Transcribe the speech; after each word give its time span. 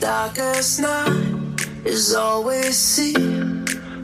darkest 0.00 0.80
night 0.80 1.66
is 1.84 2.16
we 2.44 2.72
see. 2.72 3.14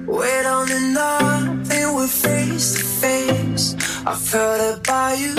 Wait 0.06 0.46
on 0.46 0.68
the 0.68 0.80
nothing, 0.92 1.94
we're 1.94 2.06
face 2.06 2.74
to 2.74 2.84
face. 2.84 3.74
I've 4.06 4.30
heard 4.30 4.78
about 4.78 5.18
you, 5.18 5.34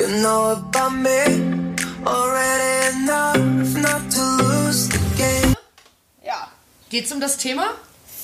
you 0.00 0.08
know 0.22 0.52
about 0.52 0.92
me. 0.92 1.66
Already 2.04 2.96
enough 2.96 3.76
not 3.76 4.10
to 4.10 4.22
lose 4.42 4.88
the 4.88 4.98
game. 5.16 5.54
Ja. 6.24 6.48
Geht's 6.88 7.12
um 7.12 7.20
das 7.20 7.36
Thema? 7.36 7.66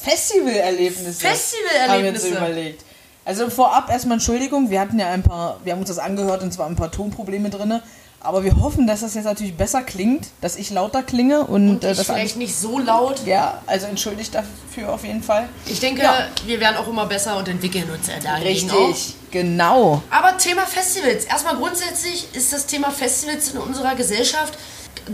Festivalerlebnisse. 0.02 1.20
Festivalerlebnisse. 1.20 1.88
Haben 1.88 2.02
wir 2.02 2.12
uns 2.12 2.24
überlegt. 2.24 2.84
Also 3.24 3.50
vorab 3.50 3.88
erstmal 3.88 4.16
Entschuldigung, 4.16 4.70
wir 4.70 4.80
hatten 4.80 4.98
ja 4.98 5.10
ein 5.10 5.22
paar, 5.22 5.60
wir 5.62 5.72
haben 5.72 5.80
uns 5.80 5.88
das 5.88 5.98
angehört 5.98 6.42
und 6.42 6.52
zwar 6.52 6.66
ein 6.66 6.74
paar 6.74 6.90
Tonprobleme 6.90 7.50
drin. 7.50 7.80
Aber 8.24 8.44
wir 8.44 8.54
hoffen, 8.60 8.86
dass 8.86 9.00
das 9.00 9.14
jetzt 9.14 9.24
natürlich 9.24 9.56
besser 9.56 9.82
klingt, 9.82 10.28
dass 10.40 10.54
ich 10.54 10.70
lauter 10.70 11.02
klinge 11.02 11.40
und, 11.44 11.68
Und 11.70 11.84
äh, 11.84 11.90
ich 11.90 11.96
das 11.98 12.06
vielleicht 12.06 12.36
nicht 12.36 12.54
so 12.54 12.78
laut. 12.78 13.26
Ja, 13.26 13.60
also 13.66 13.86
entschuldigt 13.88 14.32
dafür 14.32 14.92
auf 14.92 15.02
jeden 15.04 15.24
Fall. 15.24 15.48
Ich 15.66 15.80
denke, 15.80 16.02
Ja. 16.02 16.28
wir 16.46 16.60
werden 16.60 16.76
auch 16.76 16.86
immer 16.86 17.06
besser 17.06 17.36
und 17.36 17.48
entwickeln 17.48 17.90
uns 17.90 18.06
ja 18.06 18.14
auch. 18.36 18.40
Richtig, 18.40 19.14
genau. 19.32 20.02
Aber 20.08 20.36
Thema 20.38 20.62
Festivals. 20.66 21.24
Erstmal 21.24 21.56
grundsätzlich 21.56 22.28
ist 22.32 22.52
das 22.52 22.66
Thema 22.66 22.90
Festivals 22.92 23.50
in 23.50 23.58
unserer 23.58 23.96
Gesellschaft 23.96 24.56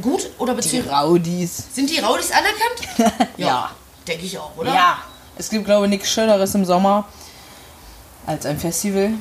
gut 0.02 0.28
oder 0.36 0.52
Die 0.52 0.56
beziehungsweise 0.61 0.95
Raudis. 0.95 1.62
sind 1.72 1.88
die 1.88 2.00
Raudis 2.00 2.30
anerkannt? 2.30 3.28
Ja. 3.38 3.70
Denke 4.06 4.27
ich 4.27 4.38
auch, 4.38 4.55
oder? 4.59 4.75
Ja. 4.75 4.98
Es 5.38 5.48
gibt, 5.48 5.64
glaube 5.64 5.86
ich, 5.86 5.91
nichts 5.91 6.11
Schöneres 6.11 6.55
im 6.55 6.66
Sommer 6.66 7.06
als 8.27 8.45
ein 8.45 8.59
Festival. 8.59 9.12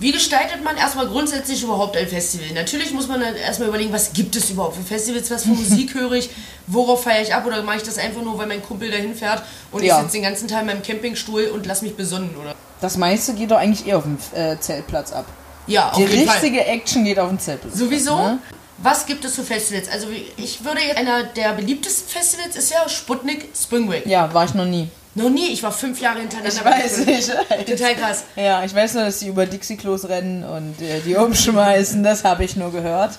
Wie 0.00 0.12
gestaltet 0.12 0.64
man 0.64 0.76
erstmal 0.76 1.06
grundsätzlich 1.06 1.62
überhaupt 1.62 1.96
ein 1.96 2.08
Festival? 2.08 2.48
Natürlich 2.54 2.92
muss 2.92 3.06
man 3.06 3.20
dann 3.20 3.36
erstmal 3.36 3.68
überlegen, 3.68 3.92
was 3.92 4.12
gibt 4.14 4.34
es 4.34 4.48
überhaupt 4.50 4.76
für 4.76 4.82
Festivals, 4.82 5.30
was 5.30 5.42
für 5.44 5.50
Musik 5.50 5.94
höre 6.00 6.12
ich, 6.12 6.30
worauf 6.66 7.02
feiere 7.04 7.22
ich 7.22 7.34
ab 7.34 7.44
oder 7.46 7.62
mache 7.62 7.76
ich 7.76 7.82
das 7.82 7.98
einfach 7.98 8.22
nur, 8.22 8.38
weil 8.38 8.46
mein 8.46 8.62
Kumpel 8.62 8.90
dahin 8.90 9.14
fährt 9.14 9.42
und 9.70 9.82
Ja. 9.84 9.96
ich 9.98 10.02
sitze 10.04 10.12
den 10.14 10.22
ganzen 10.22 10.48
Tag 10.48 10.62
in 10.62 10.66
meinem 10.68 10.82
Campingstuhl 10.82 11.44
und 11.54 11.66
lass 11.66 11.82
mich 11.82 11.94
besonnen, 11.96 12.34
oder? 12.40 12.54
Das 12.80 12.96
meiste 12.96 13.34
geht 13.34 13.50
doch 13.50 13.58
eigentlich 13.58 13.86
eher 13.86 13.98
auf 13.98 14.04
dem 14.04 14.16
äh, 14.34 14.58
Zeltplatz 14.58 15.12
ab. 15.12 15.26
Ja, 15.66 15.90
auf 15.90 15.96
Die 15.98 16.04
jeden 16.04 16.26
Fall. 16.26 16.38
richtige 16.38 16.64
Action 16.64 17.04
geht 17.04 17.18
auf 17.18 17.28
dem 17.28 17.38
Zeltplatz. 17.38 17.74
Sowieso. 17.76 18.16
Ne? 18.16 18.38
Was 18.78 19.04
gibt 19.04 19.22
es 19.26 19.34
für 19.34 19.44
Festivals? 19.44 19.90
Also 19.90 20.06
ich 20.38 20.64
würde 20.64 20.80
jetzt, 20.80 20.96
einer 20.96 21.24
der 21.24 21.52
beliebtesten 21.52 22.08
Festivals 22.08 22.56
ist 22.56 22.70
ja 22.72 22.88
Sputnik 22.88 23.48
Spring 23.54 23.86
Break. 23.86 24.06
Ja, 24.06 24.32
war 24.32 24.46
ich 24.46 24.54
noch 24.54 24.64
nie. 24.64 24.88
Noch 25.14 25.28
nie, 25.28 25.48
ich 25.48 25.62
war 25.62 25.72
fünf 25.72 26.00
Jahre 26.00 26.20
hintereinander. 26.20 26.56
Ich 26.56 26.64
weiß 26.64 27.06
nicht. 27.06 27.32
Total 27.66 27.94
krass. 27.96 28.24
Ja, 28.36 28.64
ich 28.64 28.74
weiß 28.74 28.94
nur, 28.94 29.04
dass 29.04 29.18
die 29.18 29.28
über 29.28 29.44
Dixie-Klos 29.46 30.08
rennen 30.08 30.44
und 30.44 30.80
äh, 30.80 31.00
die 31.00 31.16
umschmeißen. 31.16 32.02
Das 32.02 32.22
habe 32.22 32.44
ich 32.44 32.56
nur 32.56 32.70
gehört. 32.70 33.18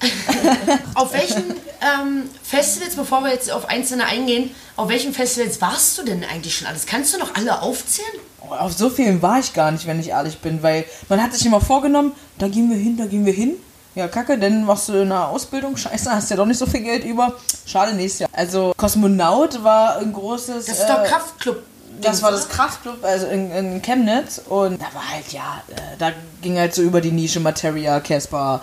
Auf 0.94 1.12
welchen 1.12 1.44
ähm, 1.80 2.24
Festivals, 2.42 2.96
bevor 2.96 3.22
wir 3.22 3.32
jetzt 3.32 3.50
auf 3.50 3.68
einzelne 3.68 4.04
eingehen, 4.04 4.50
auf 4.76 4.90
welchen 4.90 5.14
Festivals 5.14 5.60
warst 5.62 5.96
du 5.96 6.02
denn 6.02 6.22
eigentlich 6.24 6.56
schon 6.56 6.66
alles? 6.66 6.84
Kannst 6.84 7.14
du 7.14 7.18
noch 7.18 7.34
alle 7.34 7.62
aufzählen? 7.62 8.08
Oh, 8.42 8.52
Auf 8.52 8.74
so 8.74 8.90
vielen 8.90 9.22
war 9.22 9.38
ich 9.38 9.54
gar 9.54 9.70
nicht, 9.70 9.86
wenn 9.86 9.98
ich 9.98 10.10
ehrlich 10.10 10.38
bin, 10.38 10.62
weil 10.62 10.84
man 11.08 11.22
hat 11.22 11.32
sich 11.32 11.46
immer 11.46 11.60
vorgenommen, 11.62 12.12
da 12.38 12.48
gehen 12.48 12.68
wir 12.70 12.76
hin, 12.76 12.96
da 12.98 13.06
gehen 13.06 13.24
wir 13.24 13.32
hin. 13.32 13.54
Ja, 13.94 14.08
kacke, 14.08 14.38
dann 14.38 14.64
machst 14.64 14.90
du 14.90 15.00
eine 15.00 15.26
Ausbildung, 15.26 15.76
scheiße, 15.78 16.10
hast 16.10 16.30
ja 16.30 16.36
doch 16.36 16.44
nicht 16.44 16.58
so 16.58 16.66
viel 16.66 16.80
Geld 16.80 17.04
über. 17.04 17.34
Schade, 17.66 17.94
nächstes 17.94 18.20
Jahr. 18.20 18.30
Also, 18.32 18.72
Kosmonaut 18.76 19.62
war 19.64 19.98
ein 19.98 20.12
großes... 20.12 20.66
Das 20.66 20.78
ist 20.78 20.86
doch 20.88 21.02
äh, 21.04 21.08
Kraftclub. 21.08 21.62
Das 22.00 22.22
war 22.22 22.30
das 22.30 22.48
Kraftclub, 22.48 23.02
also 23.04 23.26
in, 23.26 23.50
in 23.50 23.82
Chemnitz. 23.82 24.40
Und 24.48 24.80
da 24.80 24.86
war 24.94 25.10
halt, 25.10 25.32
ja, 25.32 25.62
äh, 25.68 25.74
da 25.98 26.12
ging 26.42 26.58
halt 26.58 26.74
so 26.74 26.82
über 26.82 27.00
die 27.00 27.10
Nische 27.10 27.40
Materia, 27.40 28.00
Casper, 28.00 28.60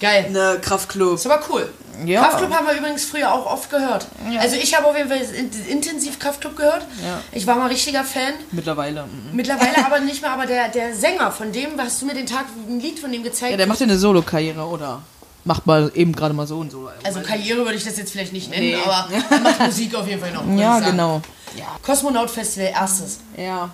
Geil. 0.00 0.30
ne, 0.30 0.58
Kraftclub. 0.62 1.14
Ist 1.16 1.26
aber 1.26 1.40
cool. 1.50 1.68
Ja. 2.06 2.22
Kraftclub 2.22 2.54
haben 2.54 2.66
wir 2.66 2.74
übrigens 2.74 3.04
früher 3.04 3.30
auch 3.34 3.44
oft 3.44 3.68
gehört. 3.70 4.06
Ja. 4.32 4.40
Also 4.40 4.56
ich 4.56 4.74
habe 4.74 4.86
auf 4.86 4.96
jeden 4.96 5.08
Fall 5.10 5.18
in- 5.20 5.50
intensiv 5.68 6.18
Kraftclub 6.18 6.56
gehört. 6.56 6.82
Ja. 7.04 7.20
Ich 7.32 7.46
war 7.46 7.56
mal 7.56 7.66
richtiger 7.66 8.04
Fan. 8.04 8.32
Mittlerweile. 8.52 9.02
mhm. 9.02 9.30
Mittlerweile 9.36 9.76
aber 9.84 9.98
nicht 10.00 10.22
mehr, 10.22 10.30
aber 10.32 10.46
der, 10.46 10.68
der 10.68 10.94
Sänger, 10.94 11.30
von 11.32 11.52
dem 11.52 11.70
hast 11.78 12.00
du 12.00 12.06
mir 12.06 12.14
den 12.14 12.26
Tag 12.26 12.46
ein 12.68 12.80
Lied 12.80 13.00
von 13.00 13.10
dem 13.12 13.22
gezeigt. 13.22 13.50
Ja, 13.50 13.56
der 13.58 13.66
macht 13.66 13.80
ja 13.80 13.84
eine 13.84 13.98
Solo-Karriere, 13.98 14.64
oder? 14.64 15.02
Macht 15.44 15.66
mal 15.66 15.90
eben 15.94 16.12
gerade 16.14 16.34
mal 16.34 16.46
so 16.46 16.62
ein 16.62 16.68
Solo. 16.70 16.90
also 17.02 17.20
Karriere 17.22 17.60
würde 17.64 17.74
ich 17.74 17.84
das 17.84 17.96
jetzt 17.96 18.12
vielleicht 18.12 18.32
nicht 18.32 18.50
nennen, 18.50 18.62
Nee. 18.70 18.76
aber 18.84 19.08
er 19.30 19.40
macht 19.40 19.60
Musik 19.60 19.94
auf 19.94 20.06
jeden 20.06 20.20
Fall 20.20 20.32
noch. 20.32 20.46
Ja, 20.58 20.80
genau. 20.80 21.22
Kosmonaut 21.82 22.30
Festival, 22.30 22.68
erstes. 22.72 23.18
Ja. 23.36 23.70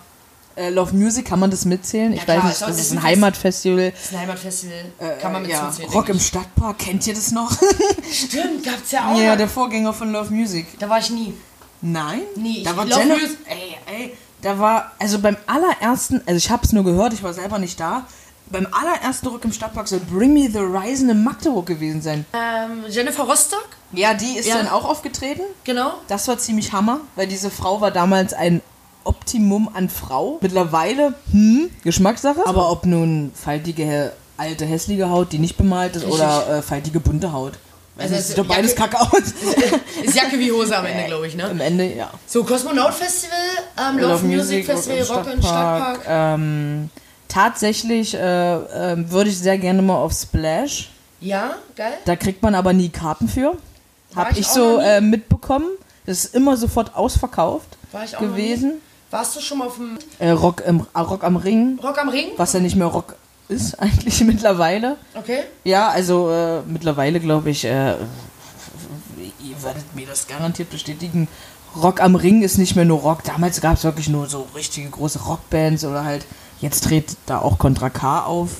Äh, 0.55 0.71
Love 0.71 0.95
Music, 0.97 1.27
kann 1.27 1.39
man 1.41 1.51
das 1.51 1.65
mitzählen? 1.67 2.13
Ich 2.15 2.23
klar, 2.23 2.39
weiß 2.39 2.45
nicht, 2.45 2.63
das 2.63 2.71
ist 2.79 2.87
ist 2.87 2.93
ein 2.93 3.03
Heimatfestival. 3.03 3.91
Das 3.91 4.05
ist 4.05 4.15
ein 4.15 4.21
Heimatfestival, 4.21 4.85
kann 5.21 5.33
man 5.33 5.43
mit 5.43 5.51
ja. 5.51 5.71
Rock 5.93 6.09
im 6.09 6.19
Stadtpark, 6.21 6.79
kennt 6.79 7.07
ihr 7.07 7.15
das 7.15 7.31
noch? 7.33 7.51
Stimmt, 8.11 8.65
gab's 8.65 8.91
ja 8.93 9.13
auch. 9.13 9.19
ja, 9.19 9.29
mal. 9.31 9.37
der 9.37 9.49
Vorgänger 9.49 9.93
von 9.93 10.13
Love 10.13 10.33
Music. 10.33 10.79
da 10.79 10.89
war 10.89 10.99
ich 10.99 11.11
nie. 11.11 11.35
Nein? 11.83 12.23
Nie. 12.37 12.63
Da 12.63 12.71
Ich- 12.71 12.77
war 12.77 12.87
Love 12.87 13.05
Music- 13.05 13.39
ey, 13.47 13.77
ey, 13.95 14.17
da 14.41 14.59
war, 14.59 14.93
also 14.99 15.19
beim 15.19 15.37
allerersten, 15.47 16.23
also 16.27 16.37
ich 16.39 16.49
habe 16.51 16.65
es 16.65 16.73
nur 16.73 16.85
gehört, 16.85 17.13
ich 17.13 17.23
war 17.23 17.35
selber 17.35 17.59
nicht 17.59 17.79
da. 17.79 18.07
Beim 18.51 18.67
allerersten 18.71 19.27
Rock 19.29 19.45
im 19.45 19.53
Stadtpark 19.53 19.89
soll 19.89 19.99
Bring 20.01 20.33
Me 20.33 20.49
the 20.51 20.59
Horizon 20.59 21.09
in 21.11 21.25
Magdeburg 21.25 21.67
gewesen 21.67 22.01
sein. 22.01 22.25
Ähm, 22.33 22.85
Jennifer 22.89 23.25
Rostock, 23.25 23.67
Ja, 23.93 24.15
die 24.15 24.39
ist 24.39 24.47
Ja. 24.49 24.57
dann 24.59 24.69
auch 24.69 24.85
aufgetreten. 24.85 25.43
genau. 25.65 25.95
Das 26.09 26.29
war 26.29 26.39
ziemlich 26.39 26.73
Hammer, 26.73 27.01
weil 27.17 27.27
diese 27.27 27.51
Frau 27.51 27.81
war 27.81 27.91
damals 27.91 28.33
ein 28.35 28.63
Optimum 29.05 29.69
an 29.73 29.89
Frau. 29.89 30.39
Mittlerweile, 30.41 31.15
hm, 31.31 31.71
Geschmackssache. 31.85 32.45
Aber 32.47 32.71
ob 32.71 32.87
nun 32.87 33.31
faltige, 33.35 33.83
hä- 33.85 34.11
alte, 34.37 34.65
hässliche 34.67 35.09
Haut, 35.11 35.33
die 35.33 35.39
nicht 35.39 35.57
bemalt 35.57 35.95
ist, 35.97 36.03
Richtig. 36.05 36.21
oder 36.21 36.59
äh, 36.59 36.63
faltige, 36.63 37.01
bunte 37.01 37.33
Haut. 37.33 37.55
Also, 37.99 38.15
Also 38.15 38.29
sieht 38.29 38.39
doch 38.39 38.47
beides 38.47 38.77
Jacke- 38.77 38.91
kacke 38.97 39.01
aus. 39.13 39.21
Ist 40.05 40.15
Jacke 40.15 40.39
wie 40.39 40.53
Hose 40.53 40.77
am 40.77 40.85
Ende, 40.85 41.05
glaube 41.07 41.27
ich, 41.27 41.35
ne? 41.35 41.45
Am 41.49 41.61
Ende, 41.61 41.95
ja. 41.95 42.11
So, 42.27 42.45
Kosmonaut 42.45 42.93
Festival, 42.93 43.39
ähm, 43.79 43.99
Love, 43.99 44.25
Music, 44.27 44.67
Festival, 44.67 45.03
Rock 45.05 45.33
im 45.33 45.41
Stadtpark. 45.41 46.01
Ähm, 46.07 46.91
tatsächlich 47.37 48.15
äh, 48.15 48.55
ähm, 48.55 49.11
würde 49.11 49.29
ich 49.31 49.39
sehr 49.39 49.59
gerne 49.59 49.83
mal 49.83 49.97
auf 49.97 50.13
Splash. 50.13 50.91
Ja, 51.21 51.57
geil. 51.77 51.93
Da 52.07 52.17
kriegt 52.17 52.43
man 52.43 52.55
aber 52.55 52.73
nie 52.73 52.89
Karten 52.89 53.29
für. 53.29 53.57
War 54.15 54.25
Hab 54.27 54.33
ich 54.33 54.41
ich 54.41 54.47
so 54.47 54.79
äh, 54.79 55.01
mitbekommen. 55.01 55.67
Das 56.07 56.25
ist 56.25 56.35
immer 56.35 56.57
sofort 56.57 56.95
ausverkauft 56.95 57.77
War 57.93 58.05
ich 58.05 58.17
auch 58.17 58.21
gewesen. 58.21 58.75
Warst 59.11 59.37
du 59.37 59.41
schon 59.41 59.59
mal 59.59 59.67
auf 59.67 59.77
dem 59.77 59.99
Äh, 60.19 60.31
Rock, 60.31 60.63
im, 60.67 60.87
äh, 60.95 60.99
Rock 60.99 61.25
am 61.25 61.37
Ring, 61.37 61.79
Rock 61.83 61.99
am 61.99 62.09
Ring? 62.09 62.29
was 62.37 62.53
ja 62.53 62.61
nicht 62.61 62.77
mehr 62.77 62.87
Rock 62.87 63.17
ist 63.49 63.75
eigentlich 63.81 64.21
mittlerweile. 64.23 64.97
Okay. 65.15 65.41
Ja, 65.65 65.89
also 65.89 66.31
äh, 66.31 66.63
mittlerweile 66.67 67.21
glaube 67.21 67.51
ich, 67.51 67.65
äh, 67.65 67.95
ihr 67.99 69.63
werdet 69.63 69.95
mir 69.95 70.07
das 70.07 70.27
garantiert 70.27 70.71
bestätigen. 70.71 71.29
Rock 71.83 72.01
am 72.01 72.15
Ring 72.15 72.43
ist 72.43 72.57
nicht 72.57 72.77
mehr 72.77 72.85
nur 72.87 73.01
Rock. 73.01 73.25
Damals 73.25 73.61
gab 73.61 73.77
es 73.77 73.85
wirklich 73.85 74.09
nur 74.09 74.27
so 74.27 74.47
richtige 74.55 74.89
große 74.89 75.21
Rockbands 75.25 75.85
oder 75.85 76.05
halt, 76.05 76.25
jetzt 76.61 76.85
tritt 76.85 77.17
da 77.27 77.39
auch 77.41 77.59
Contra 77.59 77.91
K 77.91 78.25
auf. 78.25 78.51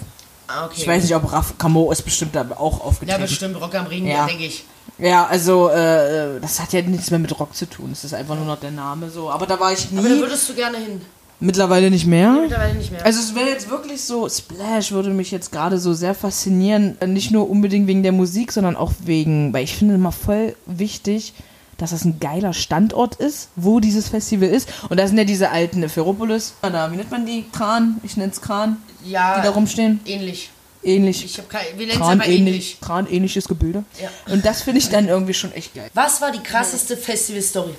Ah, 0.49 0.67
okay. 0.67 0.75
Ich 0.79 0.87
weiß 0.87 1.03
nicht, 1.03 1.15
ob 1.15 1.33
Raf 1.33 1.55
Camo 1.59 1.91
ist 1.91 2.03
bestimmt 2.03 2.35
da 2.37 2.47
auch 2.57 2.79
Ja, 2.79 2.85
aufgetreten. 2.85 3.21
bestimmt, 3.23 3.61
Rock 3.61 3.75
am 3.75 3.87
Ring, 3.87 4.07
Ja. 4.07 4.19
ja. 4.19 4.27
denke 4.27 4.45
ich. 4.45 4.65
Ja, 4.99 5.27
also 5.27 5.69
äh, 5.69 6.41
das 6.41 6.61
hat 6.61 6.73
ja 6.73 6.81
nichts 6.83 7.11
mehr 7.11 7.19
mit 7.19 7.39
Rock 7.39 7.55
zu 7.55 7.69
tun. 7.69 7.91
Es 7.93 8.05
ist 8.05 8.15
einfach 8.15 8.37
nur 8.37 8.45
noch 8.47 8.59
der 8.61 8.71
Name 8.71 9.11
so. 9.11 9.29
Aber 9.31 9.47
da 9.47 9.59
war 9.59 9.73
ich 9.73 9.91
nie. 9.91 9.99
Aber 9.99 10.09
da 10.09 10.15
würdest 10.17 10.49
du 10.49 10.55
gerne 10.55 10.79
hin. 10.79 11.01
Mittlerweile 11.39 11.91
nicht 11.91 12.07
mehr. 12.07 12.31
Mittlerweile 12.33 12.75
nicht 12.75 12.93
mehr. 12.93 13.05
Also 13.05 13.21
es 13.21 13.35
wäre 13.35 13.51
jetzt 13.51 13.69
wirklich 13.69 14.01
so, 14.03 14.27
Splash 14.29 14.93
würde 14.93 15.11
mich 15.11 15.31
jetzt 15.33 15.53
gerade 15.53 15.79
so 15.79 15.93
sehr 15.93 16.15
faszinieren. 16.15 16.97
Nicht 17.07 17.31
nur 17.31 17.51
unbedingt 17.51 17.89
wegen 17.89 18.03
der 18.03 18.13
Musik, 18.13 18.53
sondern 18.53 18.75
auch 18.77 18.93
wegen, 19.01 19.53
weil 19.53 19.65
ich 19.65 19.77
finde 19.77 19.97
immer 19.97 20.13
voll 20.13 20.57
wichtig, 20.65 21.35
dass 21.79 21.91
das 21.91 22.05
ein 22.05 22.21
geiler 22.21 22.53
Standort 22.53 23.17
ist, 23.17 23.49
wo 23.57 23.81
dieses 23.81 24.09
Festival 24.09 24.49
ist. 24.49 24.69
Und 24.89 24.99
da 24.99 25.07
sind 25.07 25.19
ja 25.19 25.25
diese 25.25 25.51
alten 25.51 25.89
Ferropolis, 25.89 26.55
da, 26.63 26.91
wie 26.93 26.97
nennt 26.97 27.11
man 27.11 27.27
die? 27.27 27.45
Kran, 27.53 28.01
ich 28.03 28.17
nenne 28.17 28.33
es 28.33 28.41
Kran, 28.41 28.79
ja, 29.05 29.39
die 29.39 29.43
da 29.43 29.51
rumstehen. 29.51 30.01
ähnlich. 30.07 30.51
Ähnlich. 30.83 31.25
Ich 31.25 31.39
habe 31.39 31.49
keine. 31.49 31.71
Wir 31.77 31.87
nennen 31.87 31.91
es 31.91 31.97
Kran 31.99 32.21
aber 32.21 32.29
ähnlich. 32.29 32.39
ähnlich, 32.39 32.81
Kran 32.81 33.07
ähnliches 33.11 33.49
Gebilde. 33.49 33.85
Ja. 34.01 34.09
Und 34.33 34.45
das 34.47 34.63
finde 34.63 34.79
ich 34.79 34.89
dann 34.89 35.09
irgendwie 35.09 35.35
schon 35.35 35.53
echt 35.53 35.75
geil. 35.75 35.91
Was 35.95 36.21
war 36.21 36.31
die 36.31 36.39
krasseste 36.39 36.97
Festival-Story? 36.97 37.75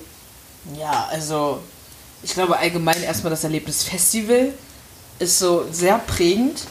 Ja, 0.78 1.08
also 1.10 1.60
ich 2.22 2.34
glaube 2.34 2.58
allgemein 2.58 3.02
erstmal 3.02 3.30
das 3.30 3.44
Erlebnis 3.44 3.82
Festival 3.84 4.52
ist 5.18 5.38
so 5.38 5.64
sehr 5.72 5.98
prägend. 5.98 6.64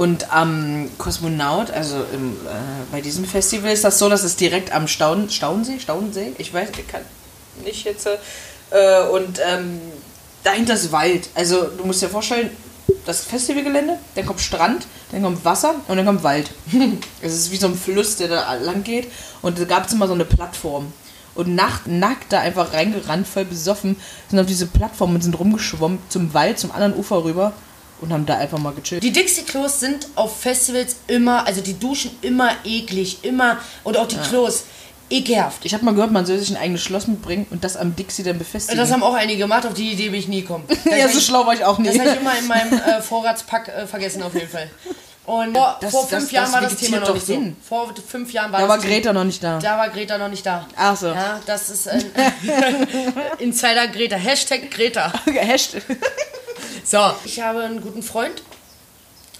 Und 0.00 0.32
am 0.32 0.88
Kosmonaut, 0.96 1.70
also 1.72 1.96
im, 2.14 2.32
äh, 2.32 2.48
bei 2.90 3.02
diesem 3.02 3.26
Festival 3.26 3.70
ist 3.70 3.84
das 3.84 3.98
so, 3.98 4.08
dass 4.08 4.22
es 4.22 4.34
direkt 4.34 4.72
am 4.72 4.88
Staun 4.88 5.28
Staunensee, 5.28 5.78
Staunensee, 5.78 6.32
ich 6.38 6.54
weiß, 6.54 6.70
ich 6.70 6.88
kann 6.88 7.02
nicht 7.66 7.84
jetzt, 7.84 8.06
äh, 8.06 9.08
und 9.08 9.38
ähm, 9.46 9.78
dahinter 10.42 10.72
ist 10.72 10.90
Wald. 10.90 11.28
Also 11.34 11.64
du 11.64 11.84
musst 11.84 12.00
dir 12.00 12.08
vorstellen, 12.08 12.48
das 13.04 13.26
Festivalgelände, 13.26 13.98
dann 14.14 14.24
kommt 14.24 14.40
Strand, 14.40 14.86
dann 15.12 15.22
kommt 15.22 15.44
Wasser 15.44 15.74
und 15.86 15.98
dann 15.98 16.06
kommt 16.06 16.22
Wald. 16.22 16.50
es 17.20 17.34
ist 17.34 17.50
wie 17.50 17.56
so 17.56 17.66
ein 17.66 17.76
Fluss, 17.76 18.16
der 18.16 18.28
da 18.28 18.54
lang 18.54 18.82
geht. 18.82 19.12
Und 19.42 19.58
da 19.58 19.64
gab 19.64 19.86
es 19.86 19.92
immer 19.92 20.06
so 20.06 20.14
eine 20.14 20.24
Plattform. 20.24 20.94
Und 21.34 21.54
nacht, 21.54 21.88
nackt 21.88 22.32
da 22.32 22.40
einfach 22.40 22.72
reingerannt, 22.72 23.28
voll 23.28 23.44
besoffen, 23.44 23.96
sind 24.30 24.38
auf 24.40 24.46
diese 24.46 24.66
Plattform 24.66 25.14
und 25.14 25.22
sind 25.22 25.38
rumgeschwommen 25.38 25.98
zum 26.08 26.32
Wald, 26.32 26.58
zum 26.58 26.72
anderen 26.72 26.96
Ufer 26.96 27.22
rüber 27.22 27.52
und 28.00 28.12
haben 28.12 28.26
da 28.26 28.36
einfach 28.38 28.58
mal 28.58 28.72
gechillt. 28.72 29.02
Die 29.02 29.12
Dixie-Klos 29.12 29.80
sind 29.80 30.08
auf 30.16 30.40
Festivals 30.40 30.96
immer, 31.06 31.46
also 31.46 31.60
die 31.60 31.78
duschen 31.78 32.10
immer 32.22 32.52
eklig, 32.64 33.18
immer, 33.22 33.58
und 33.84 33.96
auch 33.96 34.06
die 34.08 34.16
Klos. 34.18 34.64
ekelhaft. 35.10 35.64
Ich 35.64 35.74
habe 35.74 35.84
mal 35.84 35.92
gehört, 35.92 36.12
man 36.12 36.24
soll 36.24 36.38
sich 36.38 36.50
ein 36.50 36.56
eigenes 36.56 36.82
Schloss 36.82 37.08
mitbringen 37.08 37.46
und 37.50 37.64
das 37.64 37.76
am 37.76 37.96
Dixie 37.96 38.22
dann 38.22 38.38
befestigen. 38.38 38.78
Das 38.78 38.92
haben 38.92 39.02
auch 39.02 39.14
einige 39.14 39.38
gemacht, 39.40 39.66
auf 39.66 39.74
die 39.74 39.90
Idee 39.92 40.10
bin 40.10 40.20
ich 40.20 40.28
nie 40.28 40.42
gekommen. 40.42 40.64
ja, 40.84 41.08
so 41.08 41.18
schlau 41.20 41.44
war 41.46 41.54
ich 41.54 41.64
auch 41.64 41.76
Das 41.78 41.94
nicht. 41.94 41.98
habe 42.00 42.10
ich 42.10 42.20
immer 42.20 42.38
in 42.38 42.46
meinem 42.46 42.72
äh, 42.80 43.00
Vorratspack 43.02 43.68
äh, 43.68 43.86
vergessen, 43.88 44.22
auf 44.22 44.32
jeden 44.34 44.48
Fall. 44.48 44.70
Und 45.26 45.56
vor, 45.56 45.78
Das- 45.80 45.90
vor 45.90 46.02
das- 46.02 46.10
fünf 46.10 46.22
das 46.24 46.30
Jahren 46.32 46.52
war 46.52 46.60
das 46.60 46.76
Thema 46.76 47.00
noch 47.00 47.14
nicht 47.14 47.26
so. 47.26 47.32
hin. 47.34 47.56
Vor 47.68 47.92
fünf 48.08 48.32
Jahren 48.32 48.52
war 48.52 48.60
Da 48.60 48.66
das 48.68 48.76
war 48.82 48.84
Greta 48.88 49.12
noch 49.12 49.24
nicht 49.24 49.42
da. 49.42 49.58
Da 49.58 49.78
war 49.78 49.88
Greta 49.90 50.16
noch 50.18 50.28
nicht 50.28 50.46
da. 50.46 50.66
Ach 50.76 50.96
so. 50.96 51.08
Ja, 51.08 51.40
das 51.44 51.70
ist 51.70 51.88
ein 51.88 52.04
Insider 53.38 53.88
Greta. 53.88 54.16
Hashtag 54.16 54.70
Greta. 54.70 55.12
Hashtag. 55.26 55.82
So, 56.90 56.98
ich 57.24 57.38
habe 57.38 57.60
einen 57.60 57.80
guten 57.80 58.02
Freund, 58.02 58.42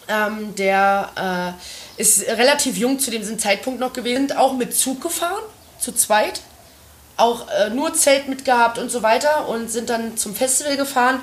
ähm, 0.07 0.55
der 0.55 1.57
äh, 1.99 2.01
ist 2.01 2.23
relativ 2.29 2.77
jung 2.77 3.01
zu 3.01 3.11
diesem 3.11 3.41
Zeitpunkt 3.41 3.81
noch 3.81 3.93
gewesen, 3.93 4.29
sind 4.29 4.37
auch 4.37 4.53
mit 4.53 4.73
Zug 4.73 5.01
gefahren, 5.01 5.43
zu 5.81 5.91
zweit, 5.91 6.43
auch 7.17 7.49
äh, 7.49 7.71
nur 7.71 7.93
Zelt 7.93 8.29
mitgehabt 8.29 8.79
und 8.79 8.89
so 8.89 9.03
weiter 9.03 9.49
und 9.49 9.69
sind 9.69 9.91
dann 9.91 10.17
zum 10.17 10.33
Festival 10.33 10.77
gefahren. 10.77 11.23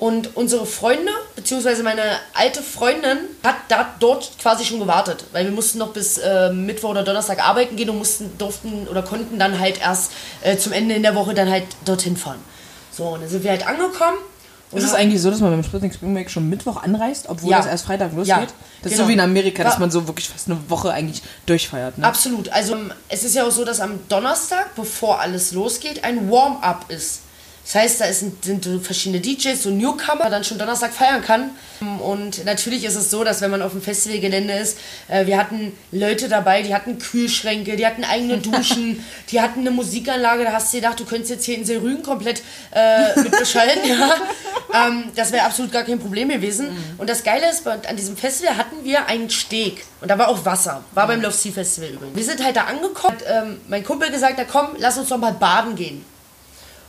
Und 0.00 0.36
unsere 0.36 0.66
Freunde, 0.66 1.12
beziehungsweise 1.36 1.84
meine 1.84 2.02
alte 2.34 2.60
Freundin, 2.60 3.18
hat 3.44 3.54
da 3.68 3.94
dort 4.00 4.32
quasi 4.40 4.64
schon 4.64 4.80
gewartet, 4.80 5.26
weil 5.30 5.44
wir 5.44 5.52
mussten 5.52 5.78
noch 5.78 5.92
bis 5.92 6.18
äh, 6.18 6.50
Mittwoch 6.50 6.90
oder 6.90 7.04
Donnerstag 7.04 7.38
arbeiten 7.38 7.76
gehen 7.76 7.90
und 7.90 7.98
mussten, 7.98 8.36
durften 8.36 8.88
oder 8.88 9.02
konnten 9.02 9.38
dann 9.38 9.60
halt 9.60 9.80
erst 9.80 10.10
äh, 10.42 10.56
zum 10.56 10.72
Ende 10.72 10.96
in 10.96 11.04
der 11.04 11.14
Woche 11.14 11.34
dann 11.34 11.48
halt 11.48 11.66
dorthin 11.84 12.16
fahren. 12.16 12.42
So, 12.90 13.10
und 13.10 13.20
dann 13.20 13.28
sind 13.28 13.44
wir 13.44 13.52
halt 13.52 13.64
angekommen. 13.64 14.18
Ist 14.72 14.84
es 14.84 14.94
eigentlich 14.94 15.20
so, 15.22 15.30
dass 15.30 15.40
man 15.40 15.50
beim 15.50 15.64
Sputnik 15.64 15.94
Spring 15.94 16.12
Break 16.14 16.30
schon 16.30 16.48
Mittwoch 16.48 16.82
anreist, 16.82 17.28
obwohl 17.28 17.50
Ja. 17.50 17.58
das 17.58 17.66
erst 17.66 17.86
Freitag 17.86 18.12
losgeht? 18.12 18.26
Ja, 18.28 18.46
Das 18.82 18.92
ist 18.92 18.98
genau. 18.98 19.04
so 19.04 19.08
wie 19.08 19.12
in 19.14 19.20
Amerika, 19.20 19.64
dass 19.64 19.78
man 19.78 19.90
so 19.90 20.06
wirklich 20.06 20.28
fast 20.28 20.48
eine 20.48 20.58
Woche 20.68 20.92
eigentlich 20.92 21.22
durchfeiert. 21.46 21.96
Ne? 21.98 22.04
Absolut. 22.06 22.48
Also 22.50 22.74
ähm, 22.74 22.92
es 23.08 23.24
ist 23.24 23.34
ja 23.34 23.46
auch 23.46 23.50
so, 23.50 23.64
dass 23.64 23.80
am 23.80 23.98
Donnerstag, 24.08 24.74
bevor 24.74 25.20
alles 25.20 25.52
losgeht, 25.52 26.04
ein 26.04 26.30
Warm-up 26.30 26.86
ist. 26.90 27.20
Das 27.68 27.74
heißt, 27.74 28.00
da 28.00 28.04
ist, 28.06 28.24
sind 28.44 28.66
verschiedene 28.82 29.20
DJs, 29.20 29.62
so 29.62 29.68
Newcomer, 29.68 30.30
dann 30.30 30.42
schon 30.42 30.56
Donnerstag 30.56 30.90
feiern 30.90 31.20
kann. 31.20 31.50
Und 32.00 32.46
natürlich 32.46 32.82
ist 32.84 32.94
es 32.94 33.10
so, 33.10 33.24
dass 33.24 33.42
wenn 33.42 33.50
man 33.50 33.60
auf 33.60 33.72
dem 33.72 33.82
Festivalgelände 33.82 34.54
ist, 34.54 34.78
äh, 35.08 35.26
wir 35.26 35.36
hatten 35.36 35.76
Leute 35.92 36.30
dabei, 36.30 36.62
die 36.62 36.74
hatten 36.74 36.98
Kühlschränke, 36.98 37.76
die 37.76 37.86
hatten 37.86 38.04
eigene 38.04 38.38
Duschen, 38.38 39.04
die 39.30 39.42
hatten 39.42 39.60
eine 39.60 39.70
Musikanlage, 39.70 40.44
da 40.44 40.52
hast 40.52 40.72
du 40.72 40.78
gedacht, 40.78 40.98
du 40.98 41.04
könntest 41.04 41.30
jetzt 41.30 41.44
hier 41.44 41.58
in 41.58 41.66
Serügen 41.66 42.02
komplett 42.02 42.42
äh, 42.72 43.20
mit 43.20 43.38
beschallen. 43.38 43.78
ja. 43.86 44.14
ähm, 44.86 45.04
das 45.14 45.30
wäre 45.32 45.44
absolut 45.44 45.70
gar 45.70 45.82
kein 45.82 45.98
Problem 45.98 46.30
gewesen. 46.30 46.68
Und 46.96 47.10
das 47.10 47.22
Geile 47.22 47.50
ist, 47.50 47.66
an 47.66 47.96
diesem 47.96 48.16
Festival 48.16 48.56
hatten 48.56 48.82
wir 48.82 49.06
einen 49.08 49.28
Steg. 49.28 49.84
Und 50.00 50.10
da 50.10 50.16
war 50.16 50.28
auch 50.28 50.42
Wasser. 50.46 50.84
War 50.94 51.06
beim 51.06 51.20
Love 51.20 51.34
Sea 51.34 51.52
Festival 51.52 51.90
übrigens. 51.90 52.16
Wir 52.16 52.24
sind 52.24 52.42
halt 52.42 52.56
da 52.56 52.62
angekommen. 52.62 53.18
Hat, 53.18 53.24
ähm, 53.28 53.60
mein 53.68 53.84
Kumpel 53.84 54.10
gesagt, 54.10 54.36
na 54.38 54.44
komm, 54.44 54.68
lass 54.78 54.96
uns 54.96 55.10
doch 55.10 55.18
mal 55.18 55.34
baden 55.34 55.76
gehen. 55.76 56.02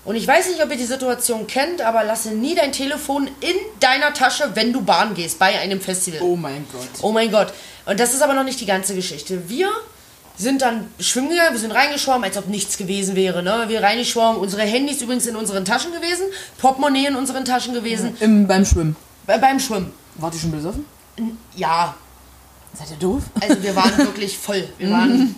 Und 0.06 0.16
ich 0.16 0.26
weiß 0.28 0.48
nicht, 0.50 0.64
ob 0.64 0.72
ihr 0.72 0.78
die 0.78 0.86
Situation 0.86 1.46
kennt, 1.46 1.82
aber 1.82 2.04
lasse 2.04 2.32
nie 2.32 2.56
dein 2.56 2.72
Telefon 2.72 3.28
in 3.42 3.56
deiner 3.80 4.14
Tasche, 4.14 4.52
wenn 4.56 4.72
du 4.74 4.82
baden 4.82 5.14
gehst 5.14 5.38
bei 5.40 5.60
einem 5.60 5.82
Festival. 5.82 6.22
Oh 6.22 6.36
mein 6.36 6.66
Gott. 6.72 6.88
Oh 7.02 7.12
mein 7.12 7.30
Gott. 7.32 7.54
Und 7.86 8.00
das 8.00 8.14
ist 8.14 8.22
aber 8.22 8.34
noch 8.34 8.44
nicht 8.44 8.60
die 8.62 8.66
ganze 8.66 8.96
Geschichte. 8.96 9.50
Wir 9.50 9.70
sind 10.38 10.62
dann 10.62 10.88
schwimmen 11.00 11.30
gegangen, 11.30 11.52
wir 11.52 11.60
sind 11.60 11.72
reingeschwommen, 11.72 12.24
als 12.24 12.38
ob 12.38 12.48
nichts 12.48 12.78
gewesen 12.78 13.16
wäre. 13.18 13.44
Ne? 13.44 13.66
Wir 13.68 13.84
reingeschwommen, 13.84 14.38
unsere 14.40 14.62
Handys 14.64 15.02
übrigens 15.02 15.28
in 15.28 15.36
unseren 15.36 15.66
Taschen 15.66 15.92
gewesen, 15.92 16.24
Portemonnaie 16.60 17.08
in 17.08 17.16
unseren 17.16 17.44
Taschen 17.44 17.74
gewesen, 17.74 18.16
Im, 18.22 18.48
beim 18.48 18.66
Schwimmen. 18.66 18.96
Be- 19.28 19.38
beim 19.38 19.60
Schwimmen. 19.60 19.92
Wart 20.16 20.34
ihr 20.34 20.40
schon 20.40 20.52
besoffen? 20.52 20.86
Ja, 21.58 21.94
Seid 22.74 22.92
ihr 22.92 22.98
doof? 22.98 23.24
also 23.42 23.62
wir 23.62 23.76
waren 23.76 23.98
wirklich 23.98 24.38
voll. 24.38 24.64
Wir 24.78 24.90
waren 24.92 25.36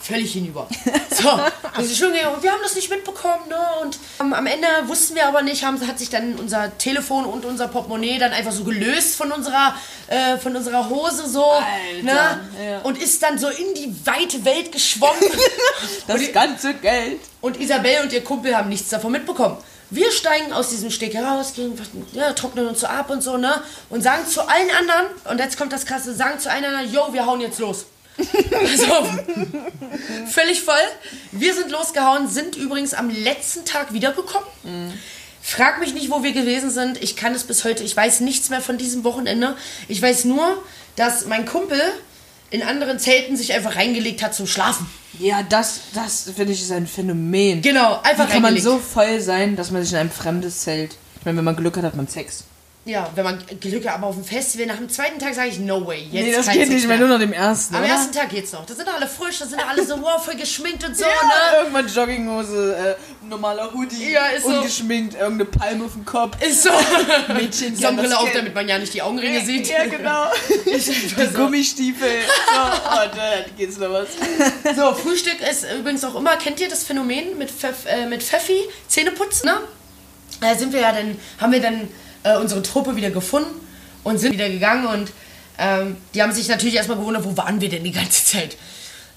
völlig 0.00 0.32
hinüber. 0.32 0.68
So, 1.10 1.24
wir 1.24 1.84
sind 1.84 1.96
schwimmen 1.96 2.12
gegangen 2.14 2.34
und 2.36 2.42
wir 2.42 2.52
haben 2.52 2.60
das 2.62 2.74
nicht 2.74 2.90
mitbekommen. 2.90 3.48
Ne? 3.48 3.56
Und 3.82 3.98
ähm, 4.20 4.34
am 4.34 4.46
Ende 4.46 4.66
wussten 4.84 5.14
wir 5.14 5.26
aber 5.26 5.42
nicht, 5.42 5.64
haben, 5.64 5.84
hat 5.86 5.98
sich 5.98 6.10
dann 6.10 6.34
unser 6.34 6.76
Telefon 6.76 7.24
und 7.24 7.46
unser 7.46 7.68
Portemonnaie 7.68 8.18
dann 8.18 8.32
einfach 8.32 8.52
so 8.52 8.64
gelöst 8.64 9.16
von 9.16 9.32
unserer, 9.32 9.74
äh, 10.08 10.36
von 10.36 10.54
unserer 10.54 10.90
Hose 10.90 11.26
so. 11.26 11.44
Alter, 11.44 12.02
ne? 12.02 12.12
ja. 12.12 12.80
Und 12.82 12.98
ist 12.98 13.22
dann 13.22 13.38
so 13.38 13.48
in 13.48 13.74
die 13.74 13.94
weite 14.04 14.44
Welt 14.44 14.72
geschwommen. 14.72 15.14
Das 16.06 16.32
ganze 16.32 16.74
Geld. 16.74 17.20
Und 17.40 17.58
Isabel 17.58 18.02
und 18.02 18.12
ihr 18.12 18.22
Kumpel 18.22 18.56
haben 18.56 18.68
nichts 18.68 18.90
davon 18.90 19.12
mitbekommen. 19.12 19.56
Wir 19.90 20.10
steigen 20.10 20.52
aus 20.52 20.70
diesem 20.70 20.90
Steg 20.90 21.14
heraus, 21.14 21.54
gehen, 21.54 21.80
ja, 22.12 22.32
trocknen 22.32 22.66
uns 22.66 22.80
so 22.80 22.86
ab 22.86 23.08
und 23.10 23.22
so, 23.22 23.36
ne? 23.36 23.62
Und 23.88 24.02
sagen 24.02 24.26
zu 24.26 24.42
allen 24.42 24.70
anderen, 24.70 25.06
und 25.30 25.38
jetzt 25.38 25.56
kommt 25.56 25.72
das 25.72 25.86
Krasse, 25.86 26.14
sagen 26.14 26.40
zu 26.40 26.50
allen 26.50 26.64
anderen, 26.64 26.92
yo, 26.92 27.12
wir 27.12 27.24
hauen 27.24 27.40
jetzt 27.40 27.58
los. 27.58 27.86
Also, 28.18 28.86
völlig 30.28 30.62
voll. 30.62 30.74
Wir 31.32 31.54
sind 31.54 31.70
losgehauen, 31.70 32.28
sind 32.28 32.56
übrigens 32.56 32.94
am 32.94 33.10
letzten 33.10 33.64
Tag 33.64 33.92
wiedergekommen. 33.92 34.48
Frag 35.42 35.78
mich 35.80 35.94
nicht, 35.94 36.10
wo 36.10 36.22
wir 36.22 36.32
gewesen 36.32 36.70
sind. 36.70 37.02
Ich 37.02 37.14
kann 37.14 37.34
es 37.34 37.44
bis 37.44 37.64
heute, 37.64 37.84
ich 37.84 37.96
weiß 37.96 38.20
nichts 38.20 38.50
mehr 38.50 38.60
von 38.60 38.78
diesem 38.78 39.04
Wochenende. 39.04 39.56
Ich 39.86 40.00
weiß 40.02 40.24
nur, 40.24 40.62
dass 40.96 41.26
mein 41.26 41.46
Kumpel 41.46 41.80
in 42.50 42.62
anderen 42.62 42.98
Zelten 42.98 43.36
sich 43.36 43.52
einfach 43.52 43.76
reingelegt 43.76 44.22
hat 44.22 44.34
zum 44.34 44.46
Schlafen. 44.46 44.86
Ja, 45.18 45.42
das, 45.42 45.80
das 45.94 46.30
finde 46.34 46.52
ich 46.52 46.62
ist 46.62 46.72
ein 46.72 46.86
Phänomen. 46.86 47.62
Genau, 47.62 48.00
einfach 48.02 48.28
Wie 48.28 48.32
kann 48.32 48.42
man 48.42 48.58
so 48.58 48.78
voll 48.78 49.20
sein, 49.20 49.56
dass 49.56 49.70
man 49.70 49.82
sich 49.82 49.92
in 49.92 49.98
ein 49.98 50.10
fremdes 50.10 50.60
Zelt. 50.60 50.96
Ich 51.18 51.24
meine, 51.24 51.38
wenn 51.38 51.44
man 51.44 51.56
Glück 51.56 51.76
hat, 51.76 51.84
hat 51.84 51.96
man 51.96 52.08
Sex. 52.08 52.44
Ja, 52.86 53.10
wenn 53.16 53.24
man 53.24 53.44
Glück 53.60 53.84
hat, 53.88 53.96
aber 53.96 54.06
auf 54.06 54.14
dem 54.14 54.22
Festival 54.22 54.66
nach 54.66 54.76
dem 54.76 54.88
zweiten 54.88 55.18
Tag 55.18 55.34
sage 55.34 55.48
ich, 55.48 55.58
no 55.58 55.84
way. 55.84 56.06
Jetzt 56.12 56.24
nee, 56.24 56.32
das 56.32 56.48
geht 56.48 56.68
nicht 56.68 56.86
mehr, 56.86 56.98
nur 56.98 57.08
noch 57.08 57.18
dem 57.18 57.32
ersten. 57.32 57.74
Am 57.74 57.82
oder? 57.82 57.90
ersten 57.90 58.12
Tag 58.12 58.28
geht's 58.28 58.52
noch. 58.52 58.64
Da 58.64 58.74
sind 58.74 58.88
alle 58.88 59.08
frisch, 59.08 59.40
da 59.40 59.46
sind 59.46 59.60
alle 59.68 59.84
so 59.84 60.00
wow, 60.00 60.24
voll 60.24 60.36
geschminkt 60.36 60.86
und 60.86 60.96
so, 60.96 61.02
ja, 61.02 61.08
ne? 61.08 61.58
irgendwann 61.58 61.88
Jogginghose, 61.88 62.76
äh, 62.76 63.26
normaler 63.26 63.72
Hoodie, 63.74 64.12
Ja, 64.12 64.26
ist 64.26 64.44
so. 64.44 64.50
ungeschminkt, 64.50 65.14
irgendeine 65.14 65.46
Palme 65.46 65.84
auf 65.84 65.94
dem 65.94 66.04
Kopf. 66.04 66.40
Ist 66.40 66.62
so. 66.62 66.70
Mädchen, 67.34 67.74
Sonnenbrille 67.74 68.16
auf, 68.16 68.30
damit 68.32 68.54
man 68.54 68.68
ja 68.68 68.78
nicht 68.78 68.94
die 68.94 69.02
Augenringe 69.02 69.44
sieht. 69.44 69.66
Ja, 69.68 69.86
genau. 69.86 70.26
Die 70.66 71.34
Gummistiefel. 71.34 72.08
So, 72.54 73.02
und 73.02 73.16
dann 73.16 73.56
geht's 73.56 73.78
los. 73.78 74.08
So, 74.76 74.94
Frühstück 74.94 75.40
ist 75.40 75.66
übrigens 75.76 76.04
auch 76.04 76.14
immer, 76.14 76.36
kennt 76.36 76.60
ihr 76.60 76.68
das 76.68 76.84
Phänomen 76.84 77.36
mit, 77.36 77.50
Pfeff, 77.50 77.86
äh, 77.86 78.06
mit 78.06 78.22
Pfeffi, 78.22 78.60
Zähneputzen, 78.86 79.48
ne? 79.48 79.58
Da 80.40 80.54
sind 80.54 80.72
wir 80.72 80.80
ja 80.80 80.92
dann, 80.92 81.18
haben 81.40 81.52
wir 81.52 81.60
dann 81.60 81.88
äh, 82.26 82.36
unsere 82.36 82.62
Truppe 82.62 82.96
wieder 82.96 83.10
gefunden 83.10 83.60
und 84.04 84.18
sind 84.18 84.32
wieder 84.32 84.48
gegangen 84.48 84.86
und 84.86 85.12
ähm, 85.58 85.96
die 86.12 86.22
haben 86.22 86.32
sich 86.32 86.48
natürlich 86.48 86.74
erstmal 86.74 86.98
gewundert, 86.98 87.24
wo 87.24 87.36
waren 87.36 87.60
wir 87.60 87.68
denn 87.68 87.84
die 87.84 87.92
ganze 87.92 88.24
Zeit? 88.24 88.56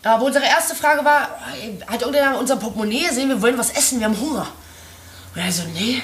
Aber 0.04 0.26
unsere 0.26 0.46
erste 0.46 0.76
Frage 0.76 1.04
war, 1.04 1.40
hat 1.88 2.02
irgendjemand 2.02 2.38
unser 2.38 2.56
Portemonnaie 2.56 3.08
gesehen, 3.08 3.30
wir 3.30 3.42
wollen 3.42 3.58
was 3.58 3.72
essen, 3.72 4.00
wir 4.00 4.06
haben 4.06 4.20
Hunger. 4.20 4.48
Und 5.36 5.42
er 5.42 5.52
so, 5.52 5.64
nee, 5.74 6.02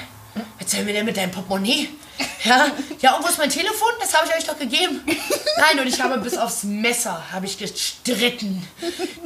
sollen 0.66 0.86
wir 0.86 0.92
denn 0.92 1.06
mit 1.06 1.16
deinem 1.16 1.30
Portemonnaie? 1.30 1.88
Ja, 2.44 2.70
ja, 3.00 3.16
und 3.16 3.24
wo 3.24 3.28
ist 3.28 3.38
mein 3.38 3.50
Telefon? 3.50 3.88
Das 4.00 4.14
habe 4.14 4.28
ich 4.28 4.36
euch 4.36 4.44
doch 4.46 4.58
gegeben. 4.58 5.00
Nein, 5.58 5.80
und 5.80 5.86
ich 5.88 6.00
habe 6.00 6.16
bis 6.18 6.36
aufs 6.36 6.62
Messer, 6.64 7.22
habe 7.32 7.46
ich 7.46 7.58
gestritten. 7.58 8.66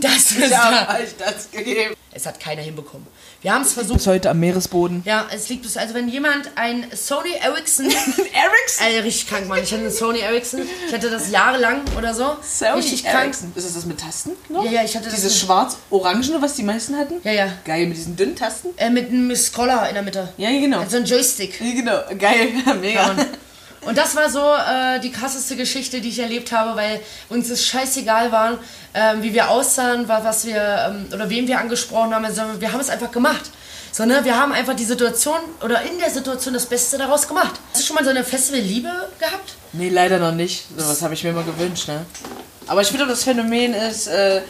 Das 0.01 0.17
ist 0.33 0.39
Ich 0.39 0.49
da. 0.51 0.87
hab 0.87 0.99
euch 1.01 1.11
das 1.19 1.51
gegeben. 1.51 1.95
Es 2.13 2.27
hat 2.27 2.41
keiner 2.41 2.63
hinbekommen. 2.63 3.07
Wir 3.43 3.55
haben 3.55 3.63
es 3.63 3.73
versucht. 3.73 3.99
Bis 3.99 4.07
heute 4.07 4.31
am 4.31 4.41
Meeresboden. 4.41 5.03
Ja, 5.05 5.27
es 5.33 5.49
liegt 5.49 5.63
bis. 5.63 5.77
Also, 5.77 5.95
wenn 5.95 6.09
jemand 6.09 6.51
ein 6.57 6.87
Sony 6.93 7.31
Ericsson. 7.41 7.87
Ericsson? 7.87 8.87
Äh, 8.87 8.99
richtig 9.01 9.29
krank, 9.29 9.47
Mann. 9.49 9.63
Ich 9.63 9.71
hatte 9.73 9.83
einen 9.83 9.93
Sony 9.93 10.19
Ericsson. 10.19 10.63
Ich 10.89 10.93
hatte 10.93 11.09
das 11.09 11.31
jahrelang 11.31 11.83
oder 11.97 12.13
so. 12.13 12.37
richtig 12.75 13.05
krank. 13.05 13.27
Ericsson. 13.27 13.53
Ist 13.55 13.67
das 13.67 13.75
das 13.75 13.87
mit 13.87 14.01
Tasten? 14.01 14.33
Noch? 14.49 14.65
Ja, 14.65 14.73
ja, 14.73 14.85
ich 14.85 14.95
hatte 14.97 15.07
das 15.07 15.15
Dieses 15.15 15.39
schwarz-orangene, 15.39 16.43
was 16.43 16.55
die 16.55 16.65
meisten 16.65 16.97
hatten? 16.99 17.15
Ja, 17.23 17.33
ja. 17.33 17.53
Geil, 17.65 17.87
mit 17.87 17.97
diesen 17.97 18.17
dünnen 18.17 18.35
Tasten? 18.35 18.69
Äh, 18.77 18.91
mit 18.91 19.09
einem 19.09 19.35
Scroller 19.37 19.89
in 19.89 19.95
der 19.95 20.03
Mitte. 20.03 20.33
Ja, 20.37 20.51
genau. 20.51 20.85
So 20.89 20.97
ein 20.97 21.05
Joystick. 21.05 21.61
Ja, 21.61 21.73
genau. 21.73 22.01
Geil, 22.19 22.49
mega. 22.81 23.11
Und, 23.11 23.27
und 23.83 23.99
das 23.99 24.15
war 24.17 24.29
so 24.31 24.41
äh, 24.41 25.01
die 25.01 25.11
krasseste 25.11 25.57
Geschichte, 25.57 26.01
die 26.01 26.09
ich 26.11 26.19
erlebt 26.19 26.53
habe, 26.53 26.77
weil 26.77 27.01
uns 27.29 27.49
es 27.49 27.65
scheißegal 27.67 28.31
war, 28.33 28.59
ähm, 28.95 29.23
wie 29.23 29.33
wir 29.33 29.49
aussahen, 29.51 30.09
wa- 30.09 30.21
was 30.23 30.45
wir 30.47 30.61
ähm, 30.91 31.07
oder 31.15 31.31
wen 31.31 31.47
wir 31.47 31.59
angesprochen 31.59 32.15
haben. 32.15 32.25
Also, 32.25 32.43
wir 32.59 32.73
haben 32.73 32.81
es 32.81 32.91
einfach 32.91 33.11
gemacht. 33.11 33.51
So, 33.93 34.05
ne? 34.05 34.21
Wir 34.23 34.39
haben 34.39 34.53
einfach 34.53 34.75
die 34.77 34.85
Situation 34.85 35.41
oder 35.65 35.83
in 35.83 35.99
der 35.99 36.11
Situation 36.11 36.55
das 36.55 36.67
Beste 36.67 36.97
daraus 36.99 37.27
gemacht. 37.27 37.55
Hast 37.73 37.83
du 37.83 37.87
schon 37.87 37.97
mal 37.97 38.05
so 38.05 38.11
eine 38.11 38.23
Festival-Liebe 38.23 38.89
gehabt? 39.19 39.55
Nee, 39.73 39.89
leider 39.89 40.19
noch 40.19 40.33
nicht. 40.33 40.67
So 40.77 40.89
was 40.89 41.03
habe 41.03 41.15
ich 41.15 41.25
mir 41.25 41.31
immer 41.31 41.43
gewünscht, 41.43 41.89
ne? 41.89 42.05
Aber 42.69 42.83
ich 42.83 42.89
finde, 42.89 43.07
das 43.07 43.25
Phänomen 43.25 43.75
ist, 43.75 44.07
äh, 44.07 44.39
äh, 44.39 44.43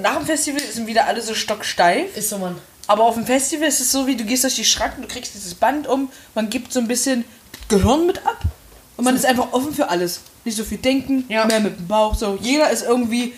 nach 0.00 0.16
dem 0.16 0.26
Festival 0.26 0.60
sind 0.60 0.88
wieder 0.88 1.06
alle 1.06 1.20
so 1.22 1.32
stocksteif. 1.32 2.16
Ist 2.16 2.30
so, 2.30 2.38
Mann. 2.38 2.58
Aber 2.88 3.04
auf 3.04 3.14
dem 3.14 3.24
Festival 3.24 3.68
ist 3.68 3.80
es 3.80 3.92
so, 3.92 4.08
wie 4.08 4.16
du 4.16 4.24
gehst 4.24 4.42
durch 4.42 4.56
die 4.56 4.64
Schranken, 4.64 5.02
du 5.02 5.08
kriegst 5.08 5.32
dieses 5.34 5.54
Band 5.54 5.86
um, 5.86 6.10
man 6.34 6.50
gibt 6.50 6.72
so 6.72 6.80
ein 6.80 6.88
bisschen 6.88 7.24
Gehirn 7.68 8.06
mit 8.06 8.18
ab 8.26 8.40
und 8.96 9.04
man 9.04 9.16
ist 9.16 9.26
einfach 9.26 9.52
offen 9.52 9.74
für 9.74 9.88
alles. 9.88 10.20
Nicht 10.44 10.56
so 10.56 10.64
viel 10.64 10.78
denken, 10.78 11.24
Ja. 11.28 11.44
mehr 11.46 11.60
mit 11.60 11.78
dem 11.78 11.86
Bauch. 11.86 12.14
So, 12.14 12.38
jeder 12.40 12.70
ist 12.70 12.82
irgendwie, 12.84 13.32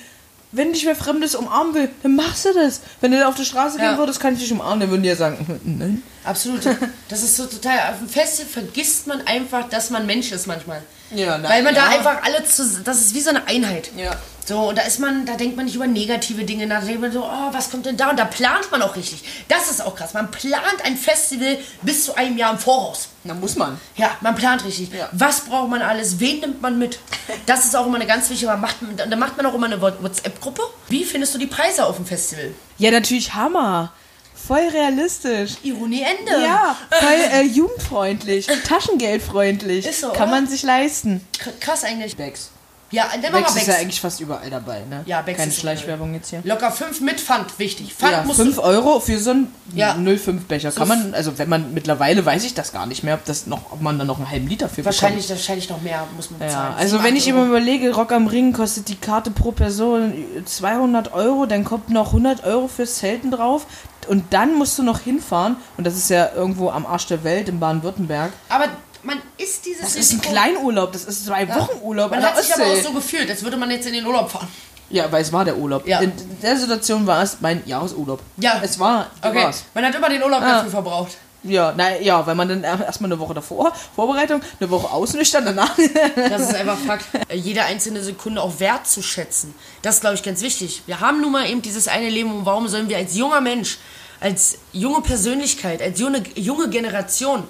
wenn 0.52 0.73
dich 0.73 0.87
wer 0.87 0.97
Fremdes 0.97 1.35
umarmen 1.35 1.75
will, 1.75 1.88
dann 2.02 2.16
machst 2.16 2.45
du 2.47 2.54
das. 2.54 2.81
Wenn 3.00 3.12
du 3.12 3.26
auf 3.26 3.35
der 3.35 3.45
Straße 3.45 3.78
Ja. 3.78 3.90
gehen 3.90 3.99
würdest, 3.99 4.21
kann 4.21 4.35
ich 4.35 4.40
dich 4.40 4.52
umarmen, 4.52 4.81
dann 4.81 4.90
würden 4.90 5.02
die 5.02 5.09
ja 5.11 5.16
sagen, 5.16 5.61
nein. 5.64 6.02
Absolut. 6.25 6.61
Das 7.09 7.23
ist 7.23 7.37
so 7.37 7.45
total. 7.47 7.78
Auf 7.93 7.99
dem 7.99 8.09
Festival 8.09 8.50
vergisst 8.64 9.07
man 9.07 9.21
einfach, 9.26 9.69
dass 9.69 9.90
man 9.90 10.07
Mensch 10.07 10.33
ist 10.33 10.47
manchmal. 10.47 10.83
Ja, 11.11 11.37
na, 11.38 11.49
Weil 11.50 11.62
man 11.62 11.75
da 11.75 11.90
ja. 11.93 11.99
einfach 11.99 12.23
alle 12.25 12.43
zu, 12.45 12.81
das 12.83 13.00
ist 13.02 13.14
wie 13.14 13.21
so 13.21 13.28
eine 13.31 13.47
Einheit. 13.47 13.90
Ja. 13.97 14.16
So, 14.47 14.69
und 14.71 14.78
da 14.78 14.83
ist 14.83 14.99
man, 15.00 15.26
da 15.26 15.35
denkt 15.37 15.57
man 15.57 15.66
nicht 15.66 15.75
über 15.75 15.87
negative 15.87 16.45
Dinge 16.45 16.66
nach, 16.66 16.81
da 16.81 16.87
denkt 16.87 17.00
man 17.02 17.12
so, 17.12 17.23
oh, 17.25 17.52
was 17.52 17.71
kommt 17.71 17.85
denn 17.87 17.97
da? 17.99 18.11
Und 18.11 18.19
da 18.19 18.25
plant 18.25 18.71
man 18.71 18.81
auch 18.83 18.97
richtig. 18.97 19.23
Das 19.49 19.71
ist 19.71 19.83
auch 19.85 19.95
krass. 19.95 20.14
Man 20.14 20.31
plant 20.31 20.83
ein 20.85 20.97
Festival 20.97 21.59
bis 21.83 22.04
zu 22.07 22.14
einem 22.16 22.37
Jahr 22.38 22.52
im 22.52 22.59
Voraus. 22.59 23.09
Da 23.26 23.33
muss 23.35 23.57
man. 23.57 23.81
Ja, 23.97 24.11
man 24.21 24.35
plant 24.35 24.64
richtig. 24.64 24.93
Ja. 24.93 25.09
Was 25.12 25.40
braucht 25.47 25.71
man 25.71 25.81
alles? 25.81 26.21
Wen 26.21 26.40
nimmt 26.40 26.61
man 26.61 26.78
mit? 26.78 26.99
Das 27.47 27.64
ist 27.64 27.75
auch 27.75 27.87
immer 27.87 27.97
eine 27.97 28.07
ganz 28.07 28.28
wichtige, 28.28 28.52
aber 28.52 28.61
macht, 28.61 28.83
man- 28.83 28.97
da 29.11 29.16
macht 29.16 29.37
man 29.38 29.47
auch 29.47 29.54
immer 29.54 29.66
eine 29.66 29.81
WhatsApp-Gruppe. 29.81 30.62
Wie 30.88 31.04
findest 31.04 31.35
du 31.35 31.38
die 31.38 31.47
Preise 31.47 31.87
auf 31.87 31.97
dem 31.97 32.04
Festival? 32.04 32.52
Ja, 32.78 32.90
natürlich 32.90 33.33
Hammer. 33.35 33.93
Voll 34.35 34.69
realistisch. 34.73 35.52
Ironie 35.62 36.02
Ende. 36.02 36.33
Ja, 36.45 36.76
voll 36.90 37.12
äh, 37.33 37.43
jugendfreundlich, 37.45 38.47
taschengeldfreundlich. 38.69 39.87
Ist 39.87 40.00
so, 40.02 40.09
Kann 40.09 40.28
oder? 40.28 40.40
man 40.40 40.47
sich 40.47 40.62
leisten. 40.62 41.26
K- 41.38 41.52
Krass 41.61 41.85
eigentlich. 41.85 42.16
Becks. 42.16 42.50
Ja, 42.95 43.07
dann 43.21 43.33
machen 43.33 43.55
wir 43.55 43.61
ist 43.63 43.69
ja 43.69 43.75
eigentlich 43.75 44.01
fast 44.01 44.21
überall 44.21 44.49
dabei, 44.49 44.83
ne? 44.89 45.03
Ja, 45.07 45.21
Becks 45.23 45.39
Keine 45.39 45.51
ist 45.51 45.59
Schleichwerbung 45.61 46.15
jetzt 46.15 46.31
hier. 46.31 46.41
Locker 46.45 46.71
5 46.71 47.01
mit 47.01 47.21
Pfand, 47.21 47.59
wichtig. 47.59 47.93
Pfand 47.93 48.13
Ja, 48.13 48.23
musst 48.25 48.41
5 48.41 48.57
du, 48.57 48.63
Euro 48.63 49.01
für 49.01 49.19
so 49.19 49.31
einen 49.31 49.53
Ja. 49.75 49.95
05 49.95 50.45
Becher. 50.47 50.71
Kann 50.71 50.87
man, 50.89 51.13
also 51.15 51.37
wenn 51.39 51.49
man 51.49 51.75
mittlerweile 51.75 52.25
weiß 52.25 52.45
ich 52.45 52.55
das 52.55 52.73
gar 52.73 52.87
nicht 52.87 53.03
mehr, 53.03 53.15
ob 53.15 53.25
das 53.25 53.47
noch, 53.47 53.73
ob 53.73 53.81
man 53.81 53.99
da 53.99 54.05
noch 54.05 54.19
einen 54.19 54.31
halben 54.31 54.47
Liter 54.47 54.69
für 54.69 54.85
wahrscheinlich, 54.85 55.29
wahrscheinlich 55.29 55.69
noch 55.69 55.83
mehr 55.83 56.07
muss 56.15 56.31
man 56.31 56.39
bezahlen. 56.41 56.73
Ja, 56.73 56.77
also 56.79 57.03
wenn 57.03 57.17
ich 57.17 57.27
Euro. 57.33 57.39
immer 57.43 57.47
überlege, 57.49 57.93
Rock 57.95 58.13
am 58.13 58.27
Ring 58.29 58.53
kostet 58.53 58.89
die 58.89 58.97
Karte 58.97 59.31
pro 59.31 59.51
Person 59.53 60.13
200 60.45 61.13
Euro, 61.13 61.47
dann 61.47 61.65
kommt 61.65 61.91
noch 61.91 62.09
100 62.09 62.45
Euro 62.45 62.69
fürs 62.69 62.97
Zelten 62.97 63.31
drauf 63.31 63.67
und 64.07 64.33
dann 64.33 64.55
musst 64.55 64.79
du 64.79 64.83
noch 64.83 65.01
hinfahren 65.01 65.57
und 65.77 65.87
das 65.87 65.97
ist 65.97 66.11
ja 66.11 66.31
irgendwo 66.35 66.71
am 66.71 66.87
Arsch 66.87 67.07
der 67.07 67.25
Welt 67.25 67.49
in 67.49 67.59
Baden-Württemberg. 67.59 68.33
Aber 68.49 68.67
man 69.04 69.20
ist 69.38 69.64
dieses 69.66 69.82
Das 69.82 69.96
ist 69.96 70.12
ein 70.12 70.20
Kleinurlaub, 70.20 70.92
das 70.92 71.04
ist 71.04 71.26
zwei 71.26 71.49
Wochen 71.49 71.78
Urlaub 71.82 72.11
Man 72.11 72.23
hat 72.23 72.42
sich 72.42 72.54
aber 72.54 72.64
auch 72.66 72.82
so 72.82 72.92
gefühlt, 72.92 73.28
als 73.30 73.42
würde 73.42 73.56
man 73.56 73.70
jetzt 73.70 73.87
in 73.87 73.92
den 73.92 74.06
Urlaub 74.06 74.30
fahren. 74.30 74.49
Ja, 74.90 75.11
weil 75.11 75.23
es 75.23 75.32
war 75.32 75.44
der 75.44 75.56
Urlaub. 75.56 75.87
Ja. 75.88 76.00
In 76.00 76.12
der 76.42 76.56
Situation 76.56 77.06
war 77.06 77.23
es 77.23 77.38
mein 77.40 77.62
Jahresurlaub. 77.66 78.20
Ja. 78.37 78.61
Es 78.62 78.78
war, 78.78 79.11
Okay, 79.23 79.42
war's. 79.44 79.64
man 79.75 79.84
hat 79.84 79.94
immer 79.94 80.08
den 80.08 80.23
Urlaub 80.23 80.42
Ah. 80.42 80.52
dafür 80.56 80.70
verbraucht. 80.70 81.12
Ja, 81.46 81.75
na, 81.76 81.99
ja, 82.00 82.26
weil 82.26 82.34
man 82.34 82.49
dann 82.49 82.64
erstmal 82.64 83.12
eine 83.12 83.20
Woche 83.20 83.34
davor, 83.34 83.70
Vorbereitung, 83.94 84.40
eine 84.61 84.70
Woche 84.70 84.90
ausnüchtern, 84.90 85.44
danach. 85.44 85.76
Das 86.16 86.40
ist 86.42 86.54
einfach 86.54 86.78
Fakt. 86.78 87.04
Jede 87.34 87.64
einzelne 87.64 88.02
Sekunde 88.02 88.40
auch 88.40 88.61
wertzuschätzen. 88.61 89.54
Das 89.82 89.96
ist, 89.96 90.00
glaube 90.00 90.14
ich, 90.16 90.23
ganz 90.23 90.40
wichtig. 90.40 90.82
Wir 90.87 91.00
haben 91.00 91.20
nun 91.20 91.32
mal 91.32 91.46
eben 91.49 91.61
dieses 91.61 91.87
eine 91.88 92.08
Leben 92.08 92.32
und 92.34 92.46
warum 92.46 92.66
sollen 92.68 92.88
wir 92.88 92.96
als 92.96 93.14
junger 93.14 93.40
Mensch, 93.42 93.78
als 94.20 94.56
junge 94.73 95.02
Persönlichkeit, 95.02 95.82
als 95.82 95.99
junge, 96.00 96.23
junge 96.34 96.68
Generation 96.70 97.44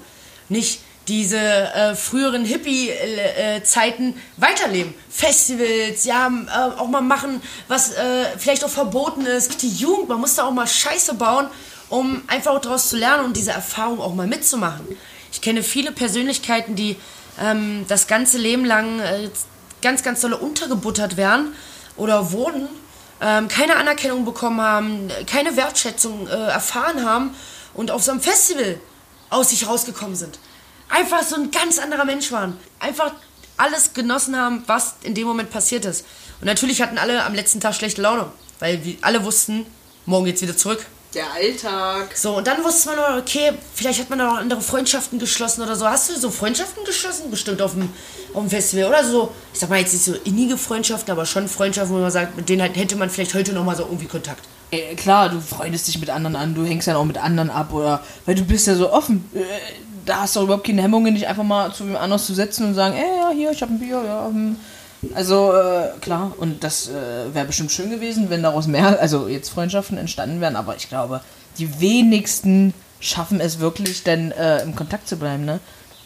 nicht 0.49 0.79
diese 1.07 1.37
äh, 1.37 1.95
früheren 1.95 2.45
Hippie-Zeiten 2.45 4.15
weiterleben. 4.37 4.93
Festivals, 5.09 6.05
ja, 6.05 6.27
äh, 6.27 6.79
auch 6.79 6.87
mal 6.87 7.01
machen, 7.01 7.41
was 7.67 7.91
äh, 7.93 8.25
vielleicht 8.37 8.63
auch 8.63 8.69
verboten 8.69 9.25
ist. 9.25 9.61
Die 9.61 9.69
Jugend, 9.69 10.09
man 10.09 10.19
muss 10.19 10.35
da 10.35 10.45
auch 10.45 10.51
mal 10.51 10.67
Scheiße 10.67 11.15
bauen, 11.15 11.47
um 11.89 12.21
einfach 12.27 12.51
auch 12.51 12.61
daraus 12.61 12.89
zu 12.89 12.97
lernen 12.97 13.25
und 13.25 13.37
diese 13.37 13.51
Erfahrung 13.51 13.99
auch 14.01 14.13
mal 14.13 14.27
mitzumachen. 14.27 14.85
Ich 15.31 15.41
kenne 15.41 15.63
viele 15.63 15.91
Persönlichkeiten, 15.91 16.75
die 16.75 16.95
ähm, 17.39 17.85
das 17.87 18.07
ganze 18.07 18.37
Leben 18.37 18.65
lang 18.65 18.99
äh, 18.99 19.29
ganz, 19.81 20.01
ganz 20.01 20.21
dolle 20.21 20.37
untergebuttert 20.37 21.17
werden 21.17 21.53
oder 21.97 22.31
wurden, 22.31 22.67
ähm, 23.21 23.47
keine 23.47 23.75
Anerkennung 23.75 24.25
bekommen 24.25 24.61
haben, 24.61 25.09
keine 25.27 25.55
Wertschätzung 25.55 26.27
äh, 26.27 26.31
erfahren 26.31 27.05
haben 27.05 27.35
und 27.73 27.91
auf 27.91 28.03
so 28.03 28.11
einem 28.11 28.21
Festival 28.21 28.79
aus 29.29 29.49
sich 29.49 29.67
rausgekommen 29.67 30.15
sind. 30.15 30.39
Einfach 30.89 31.23
so 31.23 31.35
ein 31.35 31.51
ganz 31.51 31.79
anderer 31.79 32.05
Mensch 32.05 32.31
waren. 32.31 32.57
Einfach 32.79 33.11
alles 33.57 33.93
genossen 33.93 34.35
haben, 34.37 34.63
was 34.67 34.95
in 35.03 35.13
dem 35.13 35.27
Moment 35.27 35.49
passiert 35.49 35.85
ist. 35.85 36.05
Und 36.41 36.47
natürlich 36.47 36.81
hatten 36.81 36.97
alle 36.97 37.23
am 37.23 37.33
letzten 37.33 37.59
Tag 37.59 37.73
schlechte 37.75 38.01
Laune, 38.01 38.27
weil 38.59 38.83
wir 38.83 38.95
alle 39.01 39.23
wussten, 39.23 39.65
morgen 40.05 40.25
geht's 40.25 40.41
wieder 40.41 40.55
zurück. 40.57 40.85
Der 41.13 41.31
Alltag. 41.31 42.09
So, 42.17 42.35
und 42.37 42.45
dann 42.45 42.61
wusste 42.61 42.89
man, 42.89 42.97
noch, 42.97 43.17
okay, 43.21 43.53
vielleicht 43.73 44.01
hat 44.01 44.09
man 44.09 44.19
da 44.19 44.25
noch 44.25 44.37
andere 44.37 44.59
Freundschaften 44.59 45.17
geschlossen 45.17 45.61
oder 45.61 45.77
so. 45.77 45.87
Hast 45.87 46.09
du 46.09 46.19
so 46.19 46.29
Freundschaften 46.29 46.83
geschlossen? 46.83 47.31
Bestimmt 47.31 47.61
auf 47.61 47.71
dem, 47.71 47.89
auf 48.33 48.41
dem 48.41 48.49
Festival. 48.49 48.89
Oder 48.89 49.01
so, 49.05 49.31
ich 49.53 49.59
sag 49.61 49.69
mal 49.69 49.79
jetzt 49.79 49.93
nicht 49.93 50.03
so 50.03 50.13
innige 50.25 50.57
Freundschaften, 50.57 51.09
aber 51.13 51.25
schon 51.25 51.47
Freundschaften, 51.47 51.95
wo 51.95 52.01
man 52.01 52.11
sagt, 52.11 52.35
mit 52.35 52.49
denen 52.49 52.61
halt- 52.63 52.75
hätte 52.75 52.97
man 52.97 53.09
vielleicht 53.09 53.33
heute 53.33 53.53
noch 53.53 53.63
mal 53.63 53.77
so 53.77 53.83
irgendwie 53.83 54.07
Kontakt. 54.07 54.43
Äh, 54.71 54.95
klar, 54.95 55.29
du 55.29 55.39
freundest 55.39 55.87
dich 55.87 55.99
mit 55.99 56.09
anderen 56.09 56.35
an, 56.35 56.53
du 56.53 56.65
hängst 56.65 56.89
dann 56.89 56.97
auch 56.97 57.05
mit 57.05 57.17
anderen 57.17 57.49
ab 57.49 57.71
oder 57.71 58.03
weil 58.25 58.35
du 58.35 58.43
bist 58.43 58.67
ja 58.67 58.75
so 58.75 58.91
offen. 58.91 59.23
Da 60.05 60.21
hast 60.21 60.35
du 60.35 60.39
auch 60.39 60.43
überhaupt 60.43 60.65
keine 60.65 60.81
Hemmungen, 60.81 61.15
dich 61.15 61.27
einfach 61.27 61.43
mal 61.43 61.73
zu 61.73 61.87
wem 61.87 61.95
anders 61.95 62.25
zu 62.25 62.33
setzen 62.33 62.65
und 62.65 62.73
sagen, 62.75 62.95
ey, 62.95 63.19
ja, 63.19 63.29
hier, 63.31 63.51
ich 63.51 63.61
hab 63.61 63.69
ein 63.69 63.79
Bier, 63.79 64.01
ja. 64.05 64.27
Hm. 64.27 64.55
Also, 65.13 65.53
äh, 65.53 65.89
klar, 66.01 66.33
und 66.37 66.63
das 66.63 66.89
äh, 66.89 67.33
wäre 67.33 67.45
bestimmt 67.45 67.71
schön 67.71 67.89
gewesen, 67.91 68.29
wenn 68.29 68.43
daraus 68.43 68.67
mehr, 68.67 68.99
also 68.99 69.27
jetzt 69.27 69.49
Freundschaften 69.49 69.97
entstanden 69.97 70.41
wären, 70.41 70.55
aber 70.55 70.75
ich 70.75 70.89
glaube, 70.89 71.21
die 71.57 71.79
wenigsten 71.79 72.73
schaffen 72.99 73.39
es 73.39 73.59
wirklich, 73.59 74.03
dann 74.03 74.31
äh, 74.31 74.61
im 74.63 74.75
Kontakt 74.75 75.07
zu 75.07 75.17
bleiben, 75.17 75.45
ne? 75.45 75.59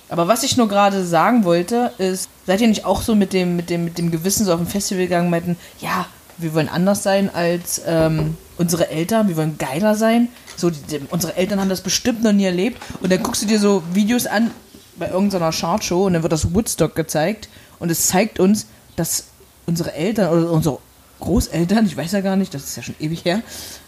Aber 0.10 0.28
was 0.28 0.42
ich 0.42 0.58
nur 0.58 0.68
gerade 0.68 1.06
sagen 1.06 1.46
wollte, 1.46 1.92
ist, 2.00 2.30
seid 2.48 2.62
ihr 2.62 2.68
nicht 2.68 2.84
auch 2.84 3.04
so 3.04 3.14
mit 3.14 3.32
dem, 3.32 3.56
mit 3.56 3.70
dem, 3.70 3.86
mit 3.86 4.00
dem 4.00 4.10
Gewissen 4.10 4.44
so 4.44 4.52
auf 4.52 4.60
dem 4.60 4.66
Festival 4.68 5.04
gegangen, 5.04 5.30
meinten, 5.30 5.56
ja, 5.80 6.08
wir 6.40 6.54
wollen 6.54 6.70
anders 6.70 7.04
sein 7.04 7.30
als 7.34 7.82
ähm, 7.86 8.38
unsere 8.58 8.90
Eltern, 8.90 9.28
wir 9.28 9.38
wollen 9.38 9.58
geiler 9.58 9.96
sein. 9.96 10.30
So, 10.56 10.70
die, 10.70 10.82
die, 10.82 11.02
unsere 11.10 11.36
Eltern 11.36 11.60
haben 11.60 11.70
das 11.70 11.82
bestimmt 11.82 12.24
noch 12.24 12.34
nie 12.34 12.46
erlebt. 12.46 12.82
Und 13.02 13.12
dann 13.12 13.22
guckst 13.22 13.42
du 13.42 13.46
dir 13.46 13.60
so 13.60 13.84
Videos 13.94 14.26
an 14.26 14.52
bei 14.98 15.10
irgendeiner 15.10 15.52
Chartshow 15.52 16.06
und 16.06 16.14
dann 16.14 16.24
wird 16.24 16.34
das 16.34 16.54
Woodstock 16.54 16.96
gezeigt 16.96 17.50
und 17.80 17.90
es 17.90 18.08
zeigt 18.08 18.40
uns, 18.40 18.68
dass 18.96 19.26
unsere 19.66 19.94
Eltern 19.94 20.30
oder 20.32 20.52
unsere 20.52 20.80
Großeltern, 21.20 21.86
ich 21.86 21.98
weiß 21.98 22.12
ja 22.12 22.22
gar 22.22 22.36
nicht, 22.36 22.54
das 22.54 22.64
ist 22.64 22.78
ja 22.78 22.84
schon 22.84 22.96
ewig 23.00 23.26
her, 23.26 23.42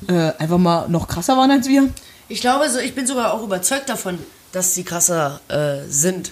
äh, 0.07 0.31
einfach 0.37 0.57
mal 0.57 0.87
noch 0.89 1.07
krasser 1.07 1.37
waren 1.37 1.51
als 1.51 1.67
wir. 1.67 1.89
Ich 2.27 2.41
glaube, 2.41 2.69
so, 2.69 2.79
ich 2.79 2.95
bin 2.95 3.05
sogar 3.05 3.33
auch 3.33 3.43
überzeugt 3.43 3.89
davon, 3.89 4.19
dass 4.51 4.75
sie 4.75 4.83
krasser 4.83 5.41
äh, 5.49 5.87
sind. 5.89 6.31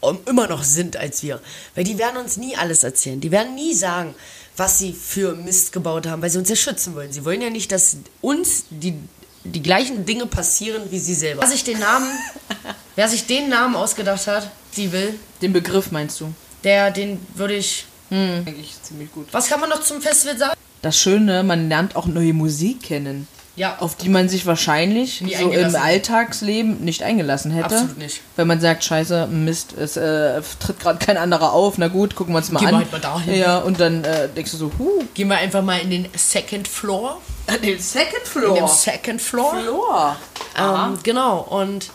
Und 0.00 0.26
immer 0.30 0.46
noch 0.48 0.62
sind 0.62 0.96
als 0.96 1.22
wir. 1.22 1.40
Weil 1.74 1.84
die 1.84 1.98
werden 1.98 2.16
uns 2.16 2.38
nie 2.38 2.56
alles 2.56 2.84
erzählen. 2.84 3.20
Die 3.20 3.30
werden 3.30 3.54
nie 3.54 3.74
sagen, 3.74 4.14
was 4.60 4.78
sie 4.78 4.92
für 4.92 5.34
Mist 5.34 5.72
gebaut 5.72 6.06
haben, 6.06 6.20
weil 6.20 6.28
sie 6.28 6.38
uns 6.38 6.50
ja 6.50 6.54
schützen 6.54 6.94
wollen. 6.94 7.10
Sie 7.10 7.24
wollen 7.24 7.40
ja 7.40 7.48
nicht, 7.48 7.72
dass 7.72 7.96
uns 8.20 8.64
die, 8.68 8.94
die 9.42 9.62
gleichen 9.62 10.04
Dinge 10.04 10.26
passieren 10.26 10.82
wie 10.90 10.98
sie 10.98 11.14
selber. 11.14 11.40
Wer 11.40 11.48
sich 11.48 11.64
den 11.64 11.78
Namen, 11.78 12.10
wer 12.94 13.08
sich 13.08 13.24
den 13.26 13.48
Namen 13.48 13.74
ausgedacht 13.74 14.26
hat, 14.26 14.50
sie 14.70 14.92
will, 14.92 15.18
Den 15.40 15.54
Begriff 15.54 15.90
meinst 15.90 16.20
du? 16.20 16.32
der, 16.62 16.90
den 16.90 17.18
würde 17.34 17.54
ich. 17.54 17.86
Eigentlich 18.10 18.74
ziemlich 18.82 19.10
gut. 19.12 19.28
Was 19.32 19.48
kann 19.48 19.60
man 19.60 19.70
noch 19.70 19.82
zum 19.82 20.02
Festival 20.02 20.36
sagen? 20.36 20.54
Das 20.82 20.98
Schöne, 20.98 21.42
man 21.42 21.68
lernt 21.68 21.96
auch 21.96 22.06
neue 22.06 22.34
Musik 22.34 22.82
kennen. 22.82 23.28
Ja. 23.56 23.76
Auf 23.80 23.96
die 23.96 24.08
man 24.08 24.28
sich 24.28 24.46
wahrscheinlich 24.46 25.20
Nie 25.20 25.34
so 25.34 25.50
im. 25.50 25.74
Alltagsleben 25.74 26.80
nicht 26.84 27.02
eingelassen 27.02 27.50
hätte. 27.50 27.74
Absolut 27.74 27.98
nicht. 27.98 28.20
Wenn 28.36 28.46
man 28.46 28.60
sagt, 28.60 28.84
scheiße, 28.84 29.26
Mist, 29.26 29.74
es 29.76 29.96
äh, 29.96 30.40
tritt 30.60 30.80
gerade 30.80 31.04
kein 31.04 31.16
anderer 31.16 31.52
auf, 31.52 31.76
na 31.76 31.88
gut, 31.88 32.14
gucken 32.14 32.32
wir 32.32 32.38
uns 32.38 32.50
mal 32.50 32.60
Gehen 32.60 32.68
an. 32.68 32.74
wir 32.74 32.78
halt 32.80 32.92
mal 32.92 33.00
dahin. 33.00 33.34
Ja, 33.34 33.58
und 33.58 33.78
dann 33.80 34.04
äh, 34.04 34.28
denkst 34.28 34.52
du 34.52 34.56
so, 34.56 34.72
huh, 34.78 35.02
Gehen 35.14 35.28
wir 35.28 35.36
einfach 35.36 35.62
mal 35.62 35.78
in 35.80 35.90
den 35.90 36.08
Second 36.16 36.68
Floor. 36.68 37.20
den 37.62 37.78
Second 37.80 38.14
In 38.24 38.26
Floor. 38.26 38.54
den 38.54 38.68
Second 38.68 39.20
Floor. 39.20 39.54
Floor. 39.62 40.16
Ähm, 40.58 40.98
genau, 41.02 41.40
und 41.40 41.90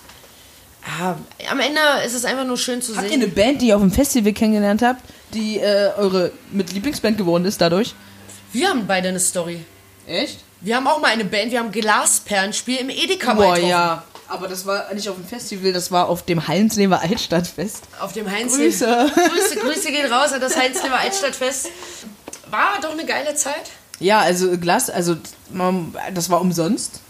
ja, 0.99 1.17
am 1.49 1.59
Ende 1.59 1.79
ist 2.05 2.13
es 2.13 2.25
einfach 2.25 2.45
nur 2.45 2.57
schön 2.57 2.81
zu 2.81 2.95
Habt 2.95 3.05
ihr 3.05 3.09
sehen. 3.11 3.23
eine 3.23 3.31
Band, 3.31 3.61
die 3.61 3.67
ihr 3.69 3.75
auf 3.75 3.81
dem 3.81 3.91
Festival 3.91 4.33
kennengelernt 4.33 4.83
habt, 4.83 5.01
die 5.33 5.57
äh, 5.59 5.89
eure 5.97 6.31
mit 6.51 6.71
Lieblingsband 6.73 7.17
geworden 7.17 7.45
ist 7.45 7.59
dadurch? 7.59 7.95
Wir 8.53 8.69
haben 8.69 8.85
beide 8.85 9.09
eine 9.09 9.19
Story. 9.19 9.65
Echt? 10.07 10.39
Wir 10.61 10.75
haben 10.75 10.87
auch 10.87 10.99
mal 10.99 11.11
eine 11.11 11.25
Band, 11.25 11.51
wir 11.51 11.59
haben 11.59 11.71
Glasperlenspiel 11.71 12.77
im 12.77 12.89
Edeka 12.89 13.33
Boah, 13.33 13.53
getroffen. 13.53 13.69
ja. 13.69 14.03
Aber 14.27 14.47
das 14.47 14.65
war 14.65 14.91
nicht 14.93 15.07
auf 15.07 15.15
dem 15.17 15.25
Festival, 15.25 15.71
das 15.71 15.91
war 15.91 16.09
auf 16.09 16.23
dem 16.23 16.47
Hallensleber 16.47 16.99
Altstadtfest. 17.01 17.83
Auf 17.99 18.13
dem 18.13 18.29
Heinz. 18.29 18.55
Grüße. 18.55 19.11
Grüße, 19.13 19.55
Grüße 19.59 19.91
gehen 19.91 20.11
raus 20.11 20.31
an 20.33 20.41
das 20.41 20.57
Heinzleber 20.57 20.97
Altstadtfest. 20.97 21.69
War 22.49 22.79
doch 22.81 22.91
eine 22.91 23.05
geile 23.05 23.35
Zeit. 23.35 23.69
Ja, 23.99 24.19
also 24.21 24.57
Glas, 24.57 24.89
also 24.89 25.15
das 26.13 26.29
war 26.31 26.41
umsonst, 26.41 27.01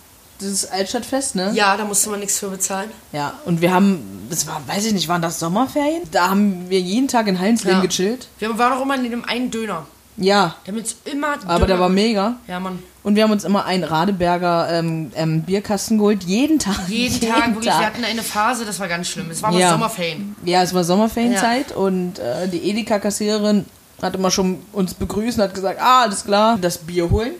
dieses 0.41 0.69
Altstadtfest, 0.69 1.35
ne? 1.35 1.51
Ja, 1.55 1.77
da 1.77 1.85
musste 1.85 2.09
man 2.09 2.19
nichts 2.19 2.37
für 2.39 2.49
bezahlen. 2.49 2.91
Ja, 3.13 3.39
und 3.45 3.61
wir 3.61 3.73
haben, 3.73 4.27
das 4.29 4.45
war, 4.45 4.61
weiß 4.67 4.85
ich 4.85 4.93
nicht, 4.93 5.07
waren 5.07 5.21
das 5.21 5.39
Sommerferien? 5.39 6.03
Da 6.11 6.29
haben 6.29 6.69
wir 6.69 6.81
jeden 6.81 7.07
Tag 7.07 7.27
in 7.27 7.39
Hallensleben 7.39 7.79
Ja. 7.79 7.85
gechillt. 7.85 8.27
Wir 8.39 8.57
waren 8.57 8.73
auch 8.73 8.81
immer 8.81 8.95
in 8.95 9.09
dem 9.09 9.23
einen 9.23 9.49
Döner. 9.51 9.87
Ja, 10.17 10.55
Damit 10.65 10.95
immer. 11.05 11.37
aber 11.45 11.67
der 11.67 11.79
war 11.79 11.89
mega. 11.89 12.37
Ja, 12.47 12.59
Mann. 12.59 12.79
Und 13.03 13.15
wir 13.15 13.23
haben 13.23 13.31
uns 13.31 13.43
immer 13.43 13.65
einen 13.65 13.83
Radeberger 13.83 14.67
ähm, 14.71 15.11
ähm, 15.15 15.41
Bierkasten 15.43 15.97
geholt, 15.97 16.23
jeden 16.23 16.57
Tag. 16.57 16.87
Jeden, 16.87 17.19
Tag, 17.19 17.47
wirklich. 17.49 17.65
Wir 17.65 17.77
hatten 17.85 18.03
eine 18.03 18.23
Phase, 18.23 18.65
das 18.65 18.79
war 18.79 18.87
ganz 18.87 19.09
schlimm. 19.09 19.29
Es 19.29 19.43
war 19.43 19.51
Ja. 19.53 19.71
Sommerferien. 19.71 20.35
Ja, 20.43 20.63
es 20.63 20.73
war 20.73 20.83
Sommerferienzeit 20.83 21.71
und 21.73 22.17
äh, 22.19 22.47
die 22.47 22.69
Edeka-Kassiererin 22.69 23.65
hat 24.01 24.15
immer 24.15 24.31
schon 24.31 24.59
uns 24.71 24.93
begrüßt 24.93 25.37
und 25.37 25.43
hat 25.43 25.53
gesagt, 25.53 25.79
ah, 25.81 26.03
alles 26.03 26.23
klar, 26.25 26.57
das 26.59 26.77
Bier 26.79 27.09
holen. 27.09 27.33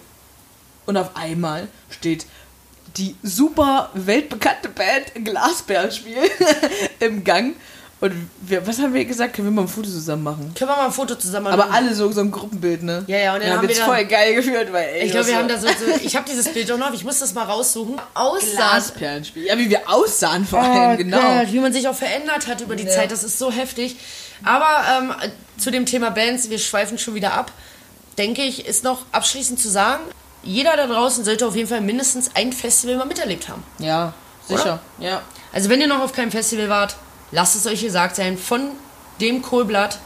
Und 0.85 0.97
auf 0.97 1.15
einmal 1.15 1.67
steht 1.89 2.25
die 2.97 3.15
super 3.23 3.89
weltbekannte 3.93 4.69
Band 4.69 5.25
Glasperlenspiel 5.25 6.17
im 6.99 7.23
Gang. 7.23 7.55
Und 8.01 8.29
wir, 8.41 8.67
was 8.67 8.77
haben 8.79 8.93
wir 8.93 9.05
gesagt? 9.05 9.35
Können 9.35 9.47
wir 9.47 9.51
mal 9.53 9.61
ein 9.61 9.67
Foto 9.69 9.87
zusammen 9.89 10.23
machen? 10.23 10.51
Können 10.53 10.69
wir 10.69 10.75
mal 10.75 10.85
ein 10.87 10.91
Foto 10.91 11.15
zusammen 11.15 11.47
Aber 11.47 11.65
machen? 11.65 11.73
alle 11.75 11.95
so, 11.95 12.11
so 12.11 12.19
ein 12.21 12.29
Gruppenbild, 12.29 12.83
ne? 12.83 13.05
Ja, 13.07 13.17
ja, 13.17 13.33
und 13.33 13.39
dann 13.41 13.49
ja, 13.49 13.55
haben 13.57 13.67
wir 13.67 13.73
dann- 13.73 13.85
voll 13.85 14.05
geil 14.05 14.35
geführt, 14.35 14.71
weil 14.73 14.83
ey, 14.89 15.05
Ich 15.05 15.11
glaube, 15.11 15.27
wir 15.27 15.37
haben 15.37 15.47
da 15.47 15.57
so, 15.57 15.67
so 15.67 15.73
ich 16.03 16.13
habe 16.15 16.25
dieses 16.29 16.49
Bild 16.49 16.69
doch 16.69 16.77
noch, 16.77 16.93
ich 16.93 17.05
muss 17.05 17.19
das 17.19 17.33
mal 17.33 17.43
raussuchen. 17.45 17.95
Aussahen. 18.13 18.51
Glasperlenspiel. 18.57 19.45
Ja, 19.45 19.57
wie 19.57 19.69
wir 19.69 19.89
aussahen 19.89 20.45
vor 20.45 20.59
allem, 20.59 20.93
Oh 20.93 20.97
genau. 20.97 21.21
Gott, 21.21 21.51
wie 21.53 21.59
man 21.59 21.71
sich 21.71 21.87
auch 21.87 21.95
verändert 21.95 22.47
hat 22.47 22.59
über 22.61 22.75
die 22.75 22.83
Ja. 22.83 22.91
Zeit, 22.91 23.11
das 23.11 23.23
ist 23.23 23.39
so 23.39 23.49
heftig. 23.49 23.95
Aber 24.43 24.67
ähm, 24.99 25.13
zu 25.57 25.71
dem 25.71 25.85
Thema 25.85 26.11
Bands, 26.11 26.49
wir 26.49 26.59
schweifen 26.59 26.97
schon 26.97 27.15
wieder 27.15 27.33
ab, 27.33 27.51
denke 28.17 28.41
ich, 28.43 28.65
ist 28.67 28.83
noch 28.83 29.03
abschließend 29.13 29.57
zu 29.59 29.69
sagen, 29.69 30.03
jeder 30.43 30.75
da 30.75 30.85
draußen 30.87 31.23
sollte 31.23 31.47
auf 31.47 31.55
jeden 31.55 31.69
Fall 31.69 31.81
mindestens 31.81 32.29
ein 32.35 32.51
Festival 32.51 32.97
mal 32.97 33.05
miterlebt 33.05 33.47
haben. 33.47 33.63
Ja, 33.79 34.13
sicher. 34.47 34.79
Ja. 34.99 35.21
Also 35.53 35.69
wenn 35.69 35.79
ihr 35.79 35.87
noch 35.87 36.01
auf 36.01 36.11
keinem 36.11 36.31
Festival 36.31 36.67
wart, 36.69 36.97
lasst 37.35 37.55
es 37.55 37.67
euch 37.67 37.81
gesagt 37.83 38.15
sein, 38.15 38.37
von 38.37 38.69
dem 39.21 39.41
Kohlblatt 39.43 39.99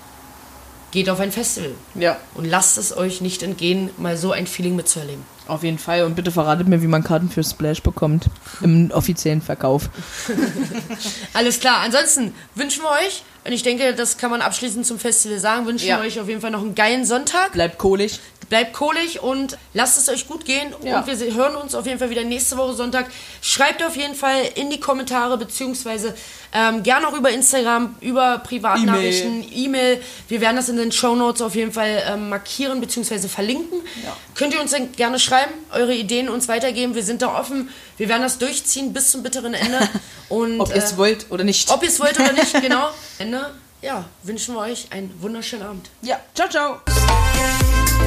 geht 0.91 1.09
auf 1.09 1.19
ein 1.19 1.31
Festival. 1.31 1.71
Ja, 1.95 2.17
Und 2.33 2.45
lasst 2.45 2.77
es 2.79 2.95
euch 2.97 3.21
nicht 3.21 3.43
entgehen, 3.43 3.91
mal 3.97 4.17
so 4.17 4.31
ein 4.31 4.47
Feeling 4.47 4.75
mitzuerleben. 4.75 5.23
auf 5.47 5.61
jeden 5.63 5.77
Fall. 5.77 6.03
Und 6.03 6.15
bitte 6.15 6.31
verratet 6.31 6.67
mir, 6.67 6.81
wie 6.81 6.87
man 6.87 7.03
Karten 7.03 7.29
für 7.29 7.43
Splash 7.43 7.81
bekommt. 7.83 8.25
Im 8.61 8.89
offiziellen 8.91 9.41
Verkauf. 9.41 9.89
Alles 11.33 11.59
klar. 11.59 11.81
Ansonsten 11.81 12.33
wünschen 12.55 12.83
wir 12.83 12.89
euch, 13.05 13.23
und 13.45 13.51
ich 13.53 13.63
denke, 13.63 13.93
das 13.93 14.17
kann 14.17 14.31
man 14.31 14.41
abschließend 14.41 14.85
zum 14.85 14.99
Festival 14.99 15.39
sagen, 15.39 15.65
wünschen 15.65 15.87
Ja. 15.87 15.97
wir 16.01 16.05
euch 16.07 16.19
auf 16.19 16.27
jeden 16.27 16.41
Fall 16.41 16.51
noch 16.51 16.61
einen 16.61 16.75
geilen 16.75 17.05
Sonntag. 17.05 17.53
Bleibt 17.53 17.77
kohlig. 17.77 18.19
Bleibt 18.49 18.73
kohlig 18.73 19.21
und 19.21 19.57
lasst 19.73 19.97
es 19.97 20.09
euch 20.09 20.27
gut 20.27 20.43
gehen. 20.43 20.73
Ja. 20.83 20.99
Und 20.99 21.07
wir 21.07 21.33
hören 21.35 21.55
uns 21.55 21.75
auf 21.75 21.85
jeden 21.85 21.99
Fall 21.99 22.09
wieder 22.09 22.23
nächste 22.23 22.57
Woche 22.57 22.73
Sonntag. 22.73 23.05
Schreibt 23.41 23.83
auf 23.83 23.95
jeden 23.95 24.15
Fall 24.15 24.41
in 24.55 24.69
die 24.69 24.79
Kommentare, 24.79 25.37
beziehungsweise 25.37 26.15
ähm, 26.51 26.81
gerne 26.81 27.07
auch 27.07 27.13
über 27.13 27.29
Instagram, 27.29 27.95
über 28.01 28.39
Privatnachrichten, 28.39 29.45
E-Mail. 29.53 30.01
Wir 30.27 30.41
werden 30.41 30.55
das 30.55 30.67
in 30.67 30.77
den 30.77 30.91
Show 30.91 31.15
Notes 31.15 31.41
auf 31.41 31.53
jeden 31.55 31.71
Fall 31.71 32.03
ähm, 32.07 32.29
markieren, 32.29 32.81
beziehungsweise 32.81 33.29
verlinken. 33.29 33.81
Ja. 34.03 34.15
Könnt 34.35 34.53
ihr 34.53 34.61
uns 34.61 34.71
dann 34.71 34.91
gerne 34.93 35.19
schreiben, 35.19 35.51
eure 35.71 35.93
Ideen 35.93 36.27
uns 36.27 36.47
weitergeben. 36.47 36.95
Wir 36.95 37.03
sind 37.03 37.21
da 37.21 37.39
offen. 37.39 37.69
Wir 37.97 38.09
werden 38.09 38.23
das 38.23 38.39
durchziehen 38.39 38.93
bis 38.93 39.11
zum 39.11 39.21
bitteren 39.23 39.53
Ende. 39.53 39.79
Und, 40.29 40.59
Ob 40.59 40.69
ihr 40.69 40.75
es 40.75 40.93
äh, 40.93 40.97
wollt 40.97 41.27
oder 41.31 41.43
nicht. 41.43 41.69
ob 41.71 41.81
ihr 41.83 41.89
es 41.89 41.99
wollt 41.99 42.19
oder 42.19 42.33
nicht, 42.33 42.53
genau. 42.61 42.89
Ende. 43.17 43.51
Ja, 43.81 44.05
wünschen 44.23 44.55
wir 44.55 44.61
euch 44.61 44.87
einen 44.91 45.13
wunderschönen 45.21 45.63
Abend. 45.63 45.89
ja, 46.01 46.19
ciao, 46.35 46.49
ciao. 46.49 46.81